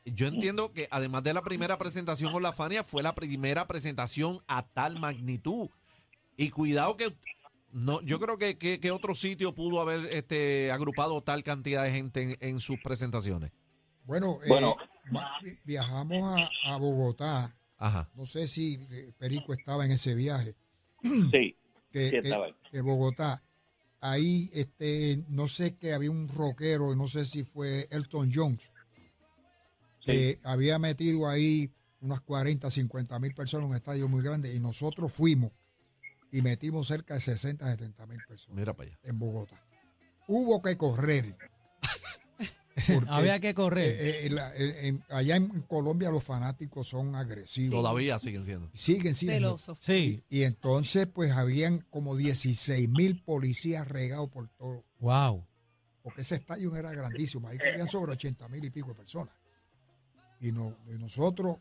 yo 0.05 0.27
entiendo 0.27 0.71
que 0.73 0.87
además 0.91 1.23
de 1.23 1.33
la 1.33 1.41
primera 1.43 1.77
presentación 1.77 2.31
con 2.31 2.43
la 2.43 2.53
Fania, 2.53 2.83
fue 2.83 3.03
la 3.03 3.15
primera 3.15 3.67
presentación 3.67 4.39
a 4.47 4.63
tal 4.63 4.99
magnitud. 4.99 5.69
Y 6.35 6.49
cuidado 6.49 6.97
que 6.97 7.15
no, 7.71 8.01
yo 8.01 8.19
creo 8.19 8.37
que, 8.37 8.57
que, 8.57 8.79
que 8.79 8.91
otro 8.91 9.15
sitio 9.15 9.55
pudo 9.55 9.79
haber 9.81 10.07
este, 10.11 10.71
agrupado 10.71 11.21
tal 11.23 11.41
cantidad 11.43 11.83
de 11.83 11.91
gente 11.91 12.21
en, 12.21 12.37
en 12.41 12.59
sus 12.59 12.79
presentaciones. 12.83 13.51
Bueno, 14.05 14.39
eh, 14.43 14.47
Bueno. 14.49 14.75
vi- 15.41 15.57
viajamos 15.63 16.39
a, 16.65 16.73
a 16.73 16.77
Bogotá. 16.77 17.55
Ajá. 17.83 18.09
No 18.15 18.25
sé 18.25 18.47
si 18.47 18.75
eh, 18.91 19.11
Perico 19.17 19.51
estaba 19.53 19.83
en 19.85 19.91
ese 19.91 20.15
viaje. 20.15 20.55
Sí, 21.01 21.57
Que, 21.91 22.05
Sí, 22.05 22.11
que- 22.11 22.17
estaba 22.19 22.47
Bogotá. 22.81 23.43
Ahí, 23.99 24.49
este, 24.53 25.23
no 25.27 25.47
sé 25.49 25.75
que 25.75 25.93
había 25.93 26.09
un 26.11 26.27
rockero, 26.29 26.95
no 26.95 27.07
sé 27.07 27.25
si 27.25 27.43
fue 27.43 27.87
Elton 27.91 28.31
Jones, 28.33 28.71
que 30.05 30.39
había 30.43 30.79
metido 30.79 31.27
ahí 31.29 31.71
unas 32.01 32.19
40, 32.21 32.69
50 32.69 33.19
mil 33.19 33.33
personas 33.33 33.65
en 33.65 33.69
un 33.71 33.75
estadio 33.75 34.07
muy 34.09 34.21
grande 34.23 34.53
y 34.53 34.59
nosotros 34.59 35.11
fuimos 35.13 35.51
y 36.31 36.41
metimos 36.41 36.87
cerca 36.87 37.13
de 37.13 37.19
60, 37.21 37.69
70 37.69 38.05
mil 38.07 38.19
personas 38.27 38.57
Mira 38.57 38.73
para 38.73 38.89
allá. 38.89 38.99
en 39.03 39.19
Bogotá. 39.19 39.61
Hubo 40.27 40.61
que 40.61 40.77
correr. 40.77 41.37
Porque, 42.93 43.09
Había 43.09 43.39
que 43.39 43.53
correr. 43.53 43.87
eh, 43.99 44.25
eh, 44.25 44.29
la- 44.31 44.51
eh, 44.55 44.99
allá 45.09 45.35
en 45.35 45.47
Colombia 45.63 46.09
los 46.09 46.23
fanáticos 46.23 46.87
son 46.87 47.15
agresivos. 47.15 47.69
Todavía 47.71 48.17
siguen 48.19 48.43
siendo. 48.43 48.69
Siguen 48.73 49.13
siendo. 49.13 49.57
Celoso. 49.59 49.77
sí. 49.79 50.23
Y 50.29 50.43
entonces, 50.43 51.05
pues 51.07 51.31
habían 51.33 51.79
como 51.91 52.15
16 52.15 52.89
mil 52.89 53.21
policías 53.23 53.87
regados 53.87 54.29
por 54.29 54.49
todo. 54.57 54.83
Wow. 54.99 55.45
Porque 56.01 56.21
ese 56.21 56.35
estadio 56.35 56.75
era 56.75 56.91
grandísimo. 56.93 57.47
Ahí 57.47 57.57
cabían 57.57 57.87
sobre 57.87 58.11
80 58.13 58.49
mil 58.49 58.63
y 58.65 58.69
pico 58.71 58.89
de 58.89 58.95
personas. 58.95 59.33
Y, 60.41 60.51
no, 60.51 60.75
y 60.87 60.97
nosotros, 60.97 61.57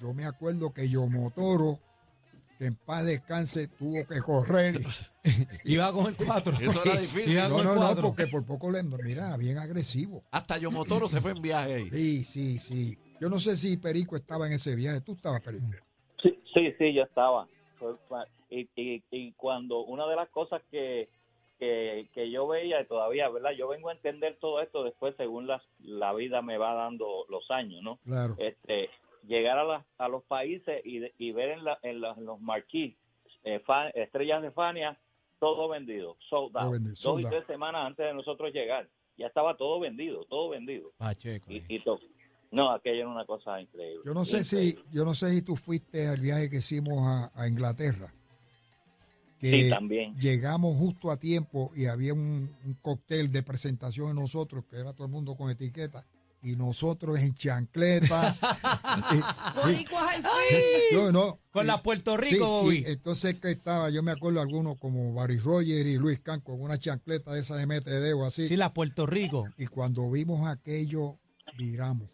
yo 0.00 0.12
me 0.12 0.24
acuerdo 0.26 0.72
que 0.72 0.88
yo 0.88 1.06
Motoro, 1.06 1.80
que 2.62 2.68
en 2.68 2.76
paz 2.76 3.04
descanse, 3.04 3.66
tuvo 3.66 4.06
que 4.06 4.20
correr. 4.20 4.76
Iba 5.64 5.92
con 5.92 6.06
el 6.06 6.14
4. 6.14 6.52
Eso 6.60 6.84
era 6.84 6.96
difícil. 7.00 7.32
Iba 7.32 7.48
no, 7.48 7.64
no, 7.64 7.74
no, 7.74 7.80
4. 7.80 8.02
porque 8.02 8.26
por 8.28 8.46
poco 8.46 8.70
le. 8.70 8.84
Mira, 8.84 9.36
bien 9.36 9.58
agresivo. 9.58 10.22
Hasta 10.30 10.58
Yomotoro 10.58 11.08
se 11.08 11.20
fue 11.20 11.32
en 11.32 11.42
viaje 11.42 11.74
ahí. 11.74 11.90
Sí, 11.90 12.20
sí, 12.20 12.58
sí. 12.58 12.96
Yo 13.20 13.28
no 13.28 13.40
sé 13.40 13.56
si 13.56 13.76
Perico 13.78 14.14
estaba 14.14 14.46
en 14.46 14.52
ese 14.52 14.76
viaje. 14.76 15.00
¿Tú 15.00 15.12
estabas, 15.12 15.40
Perico? 15.40 15.66
sí, 16.22 16.38
sí, 16.54 16.72
sí, 16.78 16.94
yo 16.94 17.02
estaba. 17.02 17.48
Y, 18.48 18.68
y, 18.76 19.02
y 19.10 19.32
cuando 19.32 19.80
una 19.80 20.06
de 20.06 20.14
las 20.14 20.28
cosas 20.28 20.62
que, 20.70 21.08
que, 21.58 22.08
que 22.14 22.30
yo 22.30 22.46
veía 22.46 22.80
y 22.80 22.86
todavía, 22.86 23.28
¿verdad? 23.28 23.50
Yo 23.58 23.66
vengo 23.66 23.88
a 23.88 23.92
entender 23.92 24.36
todo 24.40 24.60
esto 24.60 24.84
después 24.84 25.16
según 25.16 25.48
las, 25.48 25.62
la 25.80 26.12
vida 26.12 26.42
me 26.42 26.58
va 26.58 26.74
dando 26.74 27.24
los 27.28 27.50
años, 27.50 27.82
¿no? 27.82 27.96
Claro. 28.04 28.36
este 28.38 28.88
llegar 29.26 29.58
a, 29.58 29.64
las- 29.64 29.84
a 29.98 30.08
los 30.08 30.22
países 30.24 30.80
y, 30.84 31.32
ver 31.32 31.50
en, 31.50 31.64
la- 31.64 31.78
en 31.82 32.00
la- 32.00 32.14
en 32.14 32.24
los 32.24 32.40
marquís 32.40 32.94
eh, 33.44 33.60
estrellas 33.94 34.42
de 34.42 34.50
Fania 34.52 34.98
todo 35.40 35.68
vendido, 35.68 36.16
sold 36.30 36.52
Todo 36.52 36.62
out. 36.64 36.72
vendido, 36.74 36.94
Dos 37.02 37.20
y 37.20 37.24
tres 37.24 37.44
semanas 37.46 37.86
antes 37.86 38.06
de 38.06 38.14
nosotros 38.14 38.52
llegar. 38.52 38.88
Ya 39.16 39.26
estaba 39.26 39.56
todo 39.56 39.80
vendido, 39.80 40.24
todo 40.26 40.50
vendido. 40.50 40.92
Pacheco. 40.96 41.50
Y, 41.50 41.56
eh. 41.58 41.64
y 41.68 41.80
todo. 41.82 41.98
No, 42.52 42.70
aquello 42.70 43.00
era 43.00 43.08
una 43.08 43.24
cosa 43.26 43.60
increíble. 43.60 44.02
Yo 44.04 44.14
no 44.14 44.24
sé 44.24 44.44
si, 44.44 44.74
yo 44.92 45.04
no 45.04 45.14
sé 45.14 45.30
si 45.30 45.42
tú 45.42 45.56
fuiste 45.56 46.06
al 46.06 46.20
viaje 46.20 46.48
que 46.50 46.58
hicimos 46.58 47.00
a, 47.00 47.32
a 47.34 47.48
Inglaterra. 47.48 48.12
Que 49.40 49.50
Sí, 49.64 49.70
también. 49.70 50.14
llegamos 50.20 50.76
justo 50.76 51.10
a 51.10 51.16
tiempo 51.18 51.70
y 51.74 51.86
había 51.86 52.14
un, 52.14 52.54
un 52.64 52.74
cóctel 52.80 53.32
de 53.32 53.42
presentación 53.42 54.08
de 54.14 54.14
nosotros, 54.20 54.64
que 54.66 54.76
era 54.76 54.92
todo 54.92 55.06
el 55.06 55.12
mundo 55.12 55.34
con 55.34 55.50
etiqueta, 55.50 56.06
y 56.42 56.56
nosotros 56.56 57.18
en 57.20 57.34
chancleta. 57.34 58.34
Y- 59.12 59.16
y- 59.16 59.20
Boricuas 59.62 60.14
al 60.14 60.22
fin. 60.22 60.60
no, 60.92 61.12
no. 61.12 61.40
Con 61.50 61.64
Y- 61.64 61.66
la 61.68 61.82
Puerto 61.82 62.16
sí, 62.16 62.20
Rico, 62.30 62.34
y 62.34 62.38
Bobby. 62.40 62.84
entonces 62.86 63.34
que 63.36 63.50
estaba, 63.50 63.88
yo 63.90 64.02
me 64.02 64.10
acuerdo 64.12 64.40
algunos 64.40 64.78
como 64.78 65.14
Barry 65.14 65.38
Roger 65.38 65.86
y 65.86 65.96
Luis 65.96 66.18
Can 66.20 66.40
con 66.40 66.60
una 66.60 66.76
chancleta 66.78 67.32
de 67.32 67.40
esa 67.40 67.56
de 67.56 67.66
mete 67.66 67.90
dedo 68.00 68.24
así. 68.26 68.48
Sí, 68.48 68.56
la 68.56 68.72
Puerto 68.74 69.06
Rico. 69.06 69.46
Y 69.56 69.66
cuando 69.66 70.10
vimos 70.10 70.46
aquello, 70.48 71.18
viramos. 71.56 72.08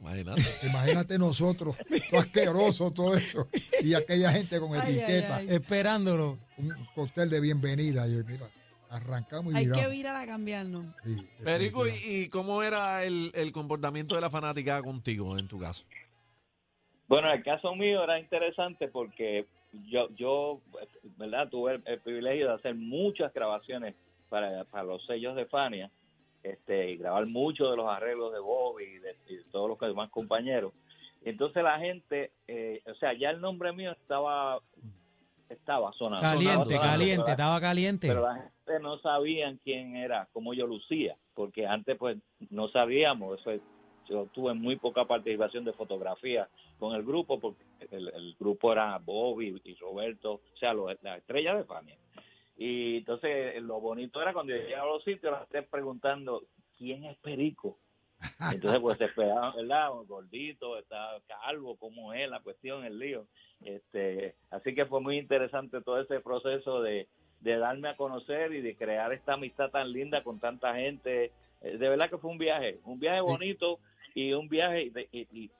Imagínate. 0.00 0.42
Imagínate 0.70 1.18
nosotros, 1.18 1.76
todo 2.10 2.20
asqueroso 2.20 2.90
todo 2.92 3.16
eso, 3.16 3.48
y 3.82 3.92
aquella 3.94 4.32
gente 4.32 4.60
con 4.60 4.74
Ay, 4.74 4.94
etiqueta, 4.98 5.36
ay. 5.36 5.46
Esperándolo. 5.50 6.38
un 6.58 6.72
cóctel 6.94 7.28
de 7.28 7.40
bienvenida. 7.40 8.06
Y 8.08 8.12
yo, 8.16 8.24
mira, 8.24 8.48
arrancamos 8.90 9.52
y 9.52 9.56
Hay 9.56 9.64
viramos. 9.66 9.84
que 9.84 9.90
virar 9.90 10.16
a 10.16 10.26
cambiarnos. 10.26 10.86
Sí, 11.04 11.28
Perico, 11.44 11.86
¿y, 11.86 11.92
y 12.06 12.28
cómo 12.28 12.62
era 12.62 13.04
el, 13.04 13.30
el 13.34 13.52
comportamiento 13.52 14.14
de 14.14 14.20
la 14.20 14.30
fanática 14.30 14.82
contigo 14.82 15.38
en 15.38 15.48
tu 15.48 15.58
caso? 15.58 15.84
Bueno, 17.08 17.32
el 17.32 17.42
caso 17.42 17.74
mío 17.74 18.02
era 18.04 18.18
interesante 18.20 18.88
porque 18.88 19.46
yo, 19.86 20.08
yo 20.16 20.60
¿verdad? 21.16 21.48
Tuve 21.48 21.74
el, 21.76 21.82
el 21.86 22.00
privilegio 22.00 22.48
de 22.48 22.54
hacer 22.54 22.74
muchas 22.74 23.32
grabaciones 23.32 23.94
para, 24.28 24.64
para 24.64 24.84
los 24.84 25.04
sellos 25.06 25.34
de 25.36 25.46
Fania 25.46 25.90
este, 26.42 26.90
y 26.90 26.96
grabar 26.98 27.26
muchos 27.26 27.70
de 27.70 27.76
los 27.76 27.88
arreglos 27.88 28.32
de 28.32 28.38
Bobby 28.40 28.84
y 28.84 28.98
de, 28.98 29.16
y 29.28 29.36
de 29.36 29.44
todos 29.50 29.68
los 29.70 29.78
demás 29.80 30.10
compañeros. 30.10 30.72
Entonces 31.24 31.62
la 31.62 31.78
gente, 31.78 32.30
eh, 32.46 32.80
o 32.86 32.94
sea, 32.94 33.12
ya 33.18 33.30
el 33.30 33.40
nombre 33.40 33.72
mío 33.72 33.90
estaba 33.92 34.60
estaba 35.48 35.92
sonando. 35.94 36.22
Caliente, 36.28 36.74
sonando, 36.74 36.78
caliente, 36.80 37.22
pero- 37.24 37.30
estaba 37.32 37.60
caliente. 37.60 38.06
pero 38.08 38.20
la 38.22 38.50
no 38.80 38.98
sabían 38.98 39.58
quién 39.64 39.96
era, 39.96 40.28
cómo 40.32 40.54
yo 40.54 40.66
lucía, 40.66 41.16
porque 41.34 41.66
antes 41.66 41.96
pues 41.96 42.18
no 42.50 42.68
sabíamos, 42.68 43.40
eso 43.40 43.50
es- 43.52 43.62
yo 44.08 44.26
tuve 44.32 44.54
muy 44.54 44.76
poca 44.76 45.04
participación 45.04 45.64
de 45.64 45.72
fotografía 45.74 46.48
con 46.78 46.94
el 46.94 47.02
grupo, 47.02 47.38
porque 47.38 47.62
el, 47.90 48.34
grupo 48.38 48.72
era 48.72 48.96
Bobby 48.98 49.60
y 49.64 49.74
Roberto, 49.74 50.40
o 50.54 50.56
sea, 50.58 50.72
lo- 50.72 50.88
la 51.02 51.16
estrella 51.18 51.54
de 51.54 51.64
Fania. 51.64 51.96
Y 52.56 52.98
entonces 52.98 53.62
lo 53.62 53.80
bonito 53.80 54.20
era 54.20 54.32
cuando 54.32 54.54
yo 54.54 54.62
llegaba 54.62 54.90
a 54.90 54.94
los 54.94 55.04
sitios, 55.04 55.32
la 55.32 55.40
gente 55.40 55.62
preguntando, 55.62 56.42
¿quién 56.76 57.04
es 57.04 57.16
Perico? 57.18 57.78
Entonces, 58.52 58.80
pues 58.80 58.98
se 58.98 59.04
esperaban, 59.04 59.54
¿verdad? 59.54 59.90
Gordito, 60.06 60.76
está 60.78 61.20
calvo, 61.26 61.76
cómo 61.76 62.12
es 62.12 62.28
la 62.28 62.40
cuestión, 62.40 62.84
el 62.84 62.98
lío. 62.98 63.26
Este, 63.60 64.34
así 64.50 64.74
que 64.74 64.86
fue 64.86 65.00
muy 65.00 65.18
interesante 65.18 65.80
todo 65.82 66.00
ese 66.00 66.20
proceso 66.20 66.82
de, 66.82 67.08
de 67.40 67.56
darme 67.58 67.88
a 67.88 67.96
conocer 67.96 68.52
y 68.52 68.60
de 68.60 68.74
crear 68.76 69.12
esta 69.12 69.34
amistad 69.34 69.70
tan 69.70 69.92
linda 69.92 70.22
con 70.22 70.38
tanta 70.40 70.74
gente. 70.74 71.32
Eh, 71.62 71.76
De 71.78 71.88
verdad 71.88 72.10
que 72.10 72.18
fue 72.18 72.30
un 72.30 72.38
viaje, 72.38 72.78
un 72.84 72.98
viaje 72.98 73.20
bonito 73.20 73.78
y 74.14 74.32
un 74.32 74.48
viaje, 74.48 74.90
de- 74.90 75.08
y, 75.12 75.20
y- 75.44 75.50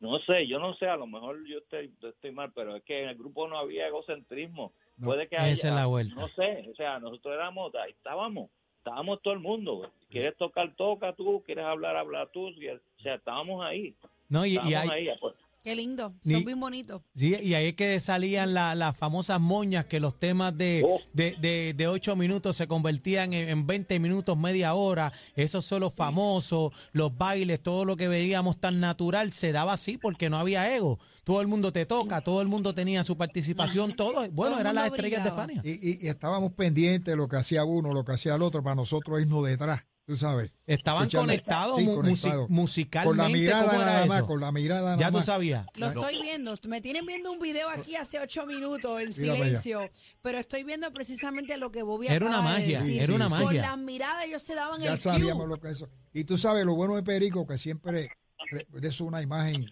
no 0.00 0.18
sé, 0.20 0.46
yo 0.48 0.58
no 0.58 0.74
sé, 0.74 0.86
a 0.88 0.96
lo 0.96 1.06
mejor 1.06 1.46
yo 1.46 1.58
estoy, 1.58 2.32
mal, 2.32 2.50
pero 2.54 2.74
es 2.76 2.82
que 2.82 3.02
en 3.04 3.10
el 3.10 3.16
grupo 3.16 3.46
no 3.46 3.56
había 3.58 3.86
egocentrismo. 3.86 4.72
No, 4.96 5.06
Puede 5.08 5.28
que 5.28 5.36
esa 5.36 5.44
haya, 5.44 5.52
es 5.52 5.64
la 5.64 5.86
vuelta. 5.86 6.14
no 6.14 6.28
sé, 6.28 6.66
o 6.70 6.74
sea, 6.74 6.98
nosotros 6.98 7.34
éramos, 7.34 7.72
ahí 7.76 7.92
estábamos, 7.92 8.50
estábamos 8.78 9.20
todo 9.22 9.34
el 9.34 9.40
mundo. 9.40 9.90
¿Quieres 10.10 10.36
tocar, 10.36 10.74
toca 10.74 11.12
tú? 11.12 11.42
¿Quieres 11.44 11.64
hablar, 11.64 11.96
habla 11.96 12.26
tú? 12.32 12.48
O 12.48 13.02
sea, 13.02 13.14
estábamos 13.14 13.64
ahí, 13.64 13.94
No, 14.28 14.44
y, 14.46 14.54
y 14.54 14.74
hay, 14.74 14.88
ahí. 14.88 15.08
pues. 15.20 15.34
Qué 15.66 15.74
lindo. 15.74 16.14
Son 16.24 16.44
bien 16.44 16.60
bonitos. 16.60 17.02
sí, 17.12 17.34
y 17.42 17.54
ahí 17.54 17.66
es 17.66 17.74
que 17.74 17.98
salían 17.98 18.54
la- 18.54 18.76
las 18.76 18.96
famosas 18.96 19.40
moñas 19.40 19.86
que 19.86 19.98
los 19.98 20.16
temas 20.16 20.56
de, 20.56 20.84
Oh. 20.86 21.00
de, 21.12 21.34
de, 21.40 21.74
de 21.76 21.88
8 21.88 22.14
minutos 22.14 22.54
se 22.56 22.68
convertían 22.68 23.32
en, 23.32 23.48
en 23.48 23.66
20 23.66 23.98
minutos, 23.98 24.38
media 24.38 24.74
hora. 24.74 25.12
Esos 25.34 25.64
son 25.64 25.80
los 25.80 25.92
famosos, 25.92 26.72
los 26.92 27.18
bailes, 27.18 27.60
todo 27.60 27.84
lo 27.84 27.96
que 27.96 28.06
veíamos 28.06 28.60
tan 28.60 28.78
natural 28.78 29.32
se 29.32 29.50
daba 29.50 29.72
así 29.72 29.98
porque 29.98 30.30
no 30.30 30.38
había 30.38 30.72
ego. 30.72 31.00
Todo 31.24 31.40
el 31.40 31.48
mundo 31.48 31.72
te 31.72 31.84
toca, 31.84 32.20
todo 32.20 32.42
el 32.42 32.46
mundo 32.48 32.72
tenía 32.72 33.02
su 33.02 33.16
participación, 33.16 33.96
todo. 33.96 34.30
Bueno, 34.30 34.52
Todo 34.52 34.60
eran 34.60 34.74
las 34.76 34.86
estrellas 34.92 35.24
de. 35.24 35.32
Fania. 35.32 35.60
Y, 35.64 35.70
y- 35.72 35.98
y 36.02 36.06
estábamos 36.06 36.52
pendientes 36.52 37.12
de 37.12 37.16
lo 37.16 37.26
que 37.28 37.36
hacía 37.38 37.64
uno, 37.64 37.92
lo 37.92 38.04
que 38.04 38.12
hacía 38.12 38.36
el 38.36 38.42
otro, 38.42 38.62
para 38.62 38.76
nosotros 38.76 39.20
irnos 39.20 39.44
detrás, 39.44 39.82
tú 40.06 40.16
sabes. 40.16 40.52
Estaban 40.66 41.02
Escuchando- 41.04 41.26
conectados 41.26 41.78
sí, 41.78 41.84
mu- 41.84 42.46
musicalmente. 42.48 43.08
Con 43.08 43.16
la 43.16 43.28
mirada 43.28 43.64
¿cómo 43.66 43.82
era 43.82 43.84
nada 43.92 44.06
más, 44.06 44.22
con 44.22 44.40
la 44.40 44.52
mirada 44.52 44.82
nada 44.96 44.98
Ya 44.98 45.10
tú 45.10 45.20
sabías. 45.22 45.66
Lo 45.74 45.88
estoy 45.88 46.20
viendo. 46.22 46.54
Me 46.68 46.80
tienen 46.80 47.04
viendo 47.06 47.32
un 47.32 47.38
video 47.38 47.68
aquí 47.68 47.96
hace 47.96 48.20
ocho 48.20 48.46
minutos 48.46 49.00
en 49.00 49.12
silencio. 49.12 49.90
Pero 50.22 50.38
estoy 50.38 50.62
viendo 50.64 50.92
precisamente 50.92 51.56
lo 51.58 51.70
que 51.72 51.82
Bobby 51.82 52.06
Era 52.06 52.24
una 52.26 52.36
de 52.38 52.42
magia, 52.42 52.78
decir. 52.78 53.02
era 53.02 53.12
una 53.14 53.28
Con 53.28 53.44
magia. 53.44 53.62
las 53.62 53.78
miradas 53.78 54.24
ellos 54.24 54.42
se 54.42 54.54
daban 54.54 54.80
Ya 54.80 54.92
el 54.92 54.98
sabíamos 54.98 55.46
cue. 55.46 55.48
lo 55.48 55.60
que 55.60 55.68
es 55.68 55.76
eso. 55.76 55.88
Y 56.14 56.24
tú 56.24 56.38
sabes 56.38 56.64
lo 56.64 56.74
bueno 56.74 56.94
de 56.96 57.02
Perico, 57.02 57.46
que 57.46 57.58
siempre 57.58 58.08
re- 58.50 58.66
de 58.72 58.88
eso 58.88 59.04
una 59.04 59.20
imagen 59.22 59.66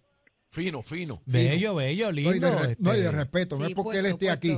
Fino, 0.51 0.83
fino. 0.85 1.21
Bello, 1.27 1.75
bello, 1.75 2.13
no, 2.13 2.21
y 2.21 2.23
lindo. 2.23 2.49
de, 2.49 2.57
re- 2.57 2.77
no, 2.79 2.93
y 2.95 2.99
de 3.01 3.07
este. 3.07 3.17
respeto, 3.17 3.59
no 3.59 3.67
es 3.67 3.75
porque 3.75 3.99
él 3.99 4.03
puesto, 4.05 4.17
esté 4.25 4.31
aquí. 4.31 4.57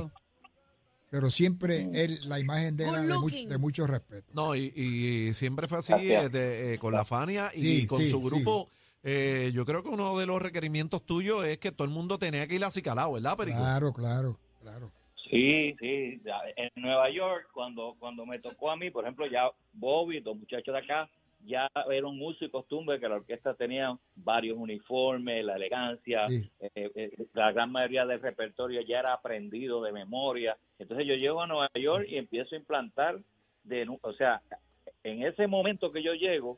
Pero 1.09 1.29
siempre 1.29 1.87
él, 1.93 2.19
la 2.27 2.39
imagen 2.39 2.75
de 2.77 2.85
él 2.85 2.89
era 3.05 3.15
de, 3.19 3.45
de 3.47 3.57
mucho 3.57 3.87
respeto. 3.87 4.31
No, 4.33 4.55
y, 4.55 4.73
y 4.75 5.33
siempre 5.33 5.67
fue 5.67 5.79
así 5.79 5.93
eh, 5.93 6.29
de- 6.29 6.73
eh, 6.73 6.79
con 6.79 6.93
la 6.93 7.05
Fania 7.05 7.51
y 7.53 7.61
Sí, 7.61 7.87
con 7.87 8.01
sí, 8.01 8.09
su 8.09 8.19
sí. 8.21 8.25
grupo. 8.29 8.69
eh, 9.03 9.51
yo 9.53 9.65
creo 9.65 9.83
que 9.83 9.89
uno 9.89 10.17
de 10.19 10.25
los 10.25 10.41
requerimientos 10.41 11.05
tuyos 11.05 11.45
es 11.45 11.59
que 11.59 11.71
todo 11.71 11.85
el 11.85 11.93
mundo 11.93 12.17
tenía 12.19 12.45
que 12.47 12.55
ir 12.55 12.63
acicalado, 12.65 13.13
¿verdad, 13.13 13.37
Perico? 13.37 13.57
Claro, 13.59 13.93
claro, 13.93 14.39
claro. 14.61 14.91
Sí, 15.29 15.75
sí. 15.79 16.21
En 16.55 16.69
Nueva 16.75 17.09
York, 17.09 17.47
cuando, 17.53 17.95
cuando 17.99 18.25
me 18.25 18.39
tocó 18.39 18.71
a 18.71 18.77
mí, 18.77 18.89
por 18.91 19.03
ejemplo, 19.03 19.25
ya 19.29 19.49
Bobby, 19.73 20.21
los 20.21 20.37
muchachos 20.37 20.73
de 20.73 20.79
acá, 20.79 21.09
ya 21.47 21.69
era 21.89 22.05
un 22.07 22.21
uso 22.21 22.45
y 22.45 22.49
costumbre 22.49 22.99
que 22.99 23.07
la 23.07 23.15
orquesta 23.15 23.53
tenía 23.53 23.97
varios 24.15 24.57
uniformes, 24.57 25.43
la 25.45 25.55
elegancia, 25.55 26.27
Sí. 26.27 26.49
eh, 26.59 26.91
eh, 26.93 27.25
la 27.33 27.51
gran 27.51 27.71
mayoría 27.71 28.05
del 28.05 28.21
repertorio 28.21 28.81
ya 28.81 28.99
era 28.99 29.13
aprendido 29.13 29.81
de 29.81 29.91
memoria. 29.93 30.57
Entonces 30.77 31.07
yo 31.07 31.15
llego 31.15 31.41
a 31.41 31.47
Nueva 31.47 31.69
York 31.73 32.05
y 32.09 32.17
empiezo 32.17 32.53
a 32.53 32.59
implantar, 32.59 33.19
de, 33.63 33.87
o 34.01 34.13
sea, 34.13 34.41
en 35.03 35.23
ese 35.23 35.47
momento 35.47 35.91
que 35.91 36.03
yo 36.03 36.13
llego, 36.13 36.57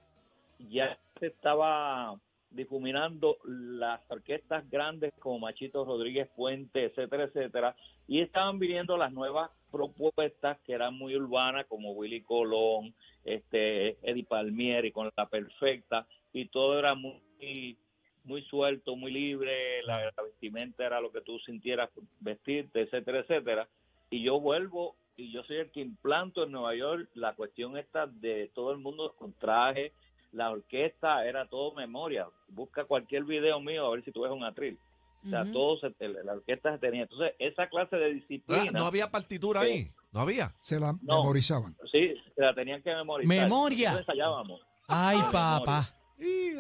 ya 0.70 0.98
se 1.20 1.28
estaba 1.28 2.20
difuminando 2.52 3.38
las 3.46 4.02
orquestas 4.10 4.68
grandes 4.72 5.14
como 5.20 5.40
Machito 5.40 5.86
Rodríguez 5.86 6.28
Puente, 6.36 6.86
etcétera, 6.86 7.26
etcétera, 7.26 7.76
y 8.08 8.22
estaban 8.22 8.58
viniendo 8.58 8.98
las 8.98 9.14
nuevas 9.14 9.52
propuestas 9.72 10.60
que 10.66 10.74
eran 10.74 10.96
muy 10.96 11.16
urbanas 11.16 11.66
como 11.68 11.92
Willy 11.92 12.22
Colón, 12.22 12.94
este 13.24 13.98
Eddie 14.02 14.26
Palmieri 14.26 14.92
con 14.92 15.12
la 15.16 15.28
perfecta 15.28 16.08
y 16.34 16.46
todo 16.46 16.78
era 16.80 16.96
muy 16.96 17.78
muy 18.26 18.44
suelto, 18.44 18.96
muy 18.96 19.12
libre, 19.12 19.82
la, 19.84 20.06
la 20.06 20.24
vestimenta 20.24 20.86
era 20.86 21.02
lo 21.02 21.12
que 21.12 21.22
tú 21.22 21.40
sintieras 21.40 21.90
vestirte, 22.20 22.82
etcétera, 22.82 23.20
etcétera. 23.20 23.68
Y 24.10 24.24
yo 24.24 24.40
vuelvo 24.40 24.96
y 25.16 25.32
yo 25.32 25.44
soy 25.44 25.58
el 25.58 25.72
que 25.72 25.82
implanto 25.82 26.44
en 26.44 26.52
Nueva 26.52 26.76
York 26.76 27.10
la 27.14 27.34
cuestión 27.34 27.78
esta 27.78 28.08
de 28.08 28.50
todo 28.54 28.72
el 28.72 28.78
mundo 28.78 29.14
con 29.18 29.34
traje, 29.34 29.92
la 30.32 30.52
orquesta 30.52 31.26
era 31.26 31.46
todo 31.46 31.74
memoria. 31.74 32.28
Busca 32.48 32.86
cualquier 32.86 33.24
video 33.24 33.60
mío 33.60 33.86
a 33.86 33.92
ver 33.92 34.04
si 34.04 34.12
tú 34.12 34.22
ves 34.22 34.32
un 34.32 34.44
atril. 34.44 34.78
O 35.26 35.30
sea, 35.30 35.44
Ujú. 35.44 35.52
todo 35.52 35.80
se- 35.80 35.96
el- 36.00 36.18
la 36.26 36.34
orquesta 36.34 36.72
se 36.74 36.80
tenía. 36.80 37.04
Entonces, 37.04 37.34
esa 37.40 37.68
clase 37.68 37.96
de 37.98 38.06
Ah, 38.06 38.10
disciplina, 38.10 38.72
no 38.72 38.86
había 38.86 39.12
partitura 39.12 39.62
ahí, 39.62 39.92
no 40.12 40.22
había. 40.22 40.54
Se 40.60 40.80
la 40.80 40.94
No. 41.02 41.20
memorizaban. 41.20 41.76
sí, 41.92 42.14
se 42.36 42.42
la 42.42 42.54
tenían 42.54 42.82
que 42.82 42.94
memorizar. 42.96 43.28
Memoria. 43.28 43.98
Ensayábamos. 44.00 44.62
Ay, 44.88 45.18
Ah, 45.22 45.30
papá. 45.32 45.90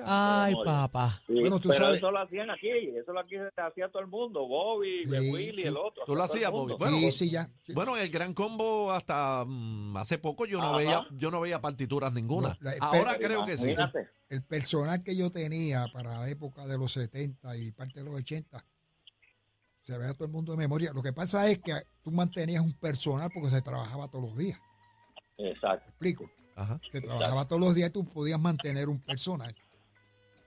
Ay, 0.05 0.53
papá. 0.63 1.21
Sí, 1.27 1.33
Bueno, 1.39 1.59
tú 1.59 1.69
pero 1.69 1.83
sabes- 1.85 1.97
eso 1.97 2.11
lo 2.11 2.19
hacían 2.19 2.49
aquí, 2.49 2.69
eso 2.69 3.11
lo 3.11 3.19
aquí 3.19 3.35
se 3.35 3.61
hacía 3.61 3.89
todo 3.89 4.01
el 4.01 4.07
mundo, 4.07 4.47
Bobby, 4.47 5.03
Sí, 5.05 5.09
Willy, 5.31 5.61
sí. 5.61 5.67
el 5.67 5.77
otro. 5.77 6.03
Tú 6.05 6.15
lo 6.15 6.23
hacía 6.23 6.47
hacías, 6.47 6.51
Bobby. 6.51 6.75
Bueno, 6.79 6.97
sí, 6.97 7.11
sí, 7.11 7.29
ya. 7.29 7.49
sí. 7.63 7.73
Bueno, 7.73 7.97
el 7.97 8.09
Gran 8.09 8.33
Combo 8.33 8.91
hasta 8.91 9.43
mm, 9.45 9.97
hace 9.97 10.17
poco 10.17 10.45
yo 10.45 10.59
no 10.59 10.69
Ajá. 10.69 10.77
veía 10.77 11.07
yo 11.11 11.31
no 11.31 11.41
veía 11.41 11.59
partituras 11.59 12.13
ninguna. 12.13 12.49
No, 12.49 12.55
la- 12.61 12.73
Ahora 12.79 13.15
pero 13.19 13.27
creo 13.27 13.45
que 13.45 13.57
sí. 13.57 13.75
El 14.29 14.43
personal 14.43 15.03
que 15.03 15.15
yo 15.17 15.29
tenía 15.31 15.87
para 15.91 16.19
la 16.19 16.29
época 16.29 16.65
de 16.67 16.77
los 16.77 16.93
70 16.93 17.57
y 17.57 17.71
parte 17.71 17.99
de 17.99 18.05
los 18.05 18.15
80, 18.19 18.63
se 19.81 19.97
veía 19.97 20.13
todo 20.13 20.25
el 20.25 20.31
mundo 20.31 20.51
de 20.51 20.57
memoria. 20.59 20.91
Lo 20.93 21.01
que 21.01 21.13
pasa 21.13 21.49
es 21.49 21.57
que 21.59 21.73
tú 22.03 22.11
mantenías 22.11 22.63
un 22.63 22.73
personal 22.73 23.29
porque 23.33 23.49
se 23.49 23.61
trabajaba 23.61 24.07
todos 24.07 24.25
los 24.29 24.37
días. 24.37 24.59
Exacto. 25.37 25.83
¿Me 25.85 25.89
explico? 26.09 26.31
Ajá. 26.59 26.79
Se 26.91 27.01
trabajaba 27.01 27.47
todos 27.47 27.61
los 27.61 27.73
días 27.75 27.89
y 27.89 27.93
tú 27.93 28.05
podías 28.07 28.39
mantener 28.39 28.89
un 28.89 28.99
personal. 28.99 29.55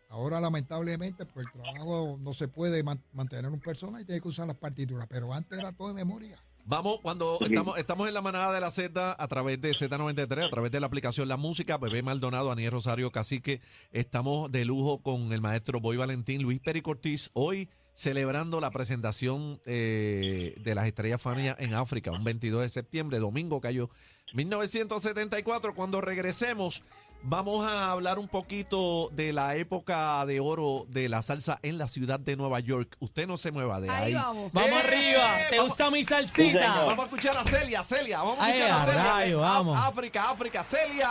Ahora, 0.08 0.40
lamentablemente, 0.40 1.24
pues 1.24 1.46
el 1.46 1.52
trabajo 1.62 2.18
no 2.20 2.34
se 2.34 2.46
puede 2.46 2.82
man- 2.82 3.02
mantener 3.14 3.50
un 3.50 3.60
personal 3.60 4.02
y 4.02 4.04
tienes 4.04 4.22
que 4.22 4.28
usar 4.28 4.46
las 4.46 4.56
partituras. 4.56 5.06
Pero 5.08 5.32
antes 5.32 5.58
era 5.58 5.72
todo 5.72 5.88
de 5.88 5.94
memoria. 5.94 6.38
Vamos, 6.64 7.00
cuando 7.02 7.38
estamos, 7.40 7.76
estamos 7.78 8.06
en 8.06 8.14
la 8.14 8.20
manada 8.20 8.52
de 8.52 8.60
la 8.60 8.70
Z 8.70 9.16
a 9.18 9.28
través 9.28 9.60
de 9.60 9.70
Z93, 9.72 10.46
a 10.46 10.50
través 10.50 10.70
de 10.70 10.78
la 10.80 10.86
aplicación 10.86 11.26
La 11.28 11.36
Música, 11.36 11.76
Bebé 11.78 12.02
Maldonado, 12.02 12.52
Aniel 12.52 12.70
Rosario 12.72 13.10
Cacique, 13.10 13.60
estamos 13.90 14.52
de 14.52 14.64
lujo 14.64 15.02
con 15.02 15.32
el 15.32 15.40
maestro 15.40 15.80
Boy 15.80 15.96
Valentín, 15.96 16.40
Luis 16.42 16.60
Peri 16.60 16.80
Cortiz, 16.82 17.30
hoy 17.32 17.68
celebrando 17.94 18.60
la 18.60 18.70
presentación 18.70 19.60
eh, 19.66 20.54
de 20.62 20.74
las 20.76 20.86
estrellas 20.86 21.20
Fania 21.20 21.56
en 21.58 21.74
África, 21.74 22.12
un 22.12 22.22
22 22.22 22.62
de 22.62 22.68
septiembre, 22.68 23.18
domingo 23.18 23.60
cayó 23.60 23.90
1974. 24.34 25.74
Cuando 25.74 26.00
regresemos, 26.00 26.82
vamos 27.22 27.66
a 27.66 27.90
hablar 27.90 28.18
un 28.18 28.28
poquito 28.28 29.08
de 29.12 29.32
la 29.32 29.54
época 29.56 30.24
de 30.26 30.40
oro 30.40 30.86
de 30.88 31.08
la 31.08 31.22
salsa 31.22 31.58
en 31.62 31.78
la 31.78 31.88
ciudad 31.88 32.18
de 32.20 32.36
Nueva 32.36 32.60
York. 32.60 32.96
Usted 33.00 33.26
no 33.26 33.36
se 33.36 33.52
mueva 33.52 33.80
de 33.80 33.90
ahí. 33.90 34.04
Ahí 34.04 34.14
vamos. 34.14 34.52
Vamos 34.52 34.70
¡Eh! 34.70 34.82
arriba. 34.86 35.30
¿Te 35.50 35.56
Vamos- 35.56 35.68
gusta 35.70 35.90
mi 35.90 36.04
salsita? 36.04 36.84
Vamos 36.86 36.98
a 36.98 37.02
escuchar 37.04 37.36
a 37.36 37.44
Celia, 37.44 37.82
Celia, 37.82 38.18
vamos 38.22 38.38
a 38.40 38.48
escuchar 38.50 38.70
a 38.70 38.82
a 38.82 38.84
Celia. 38.86 39.02
rayo, 39.14 39.40
vamos. 39.40 39.78
África, 39.78 40.30
África, 40.30 40.64
Celia. 40.64 41.10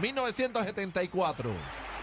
1974. 0.00 1.54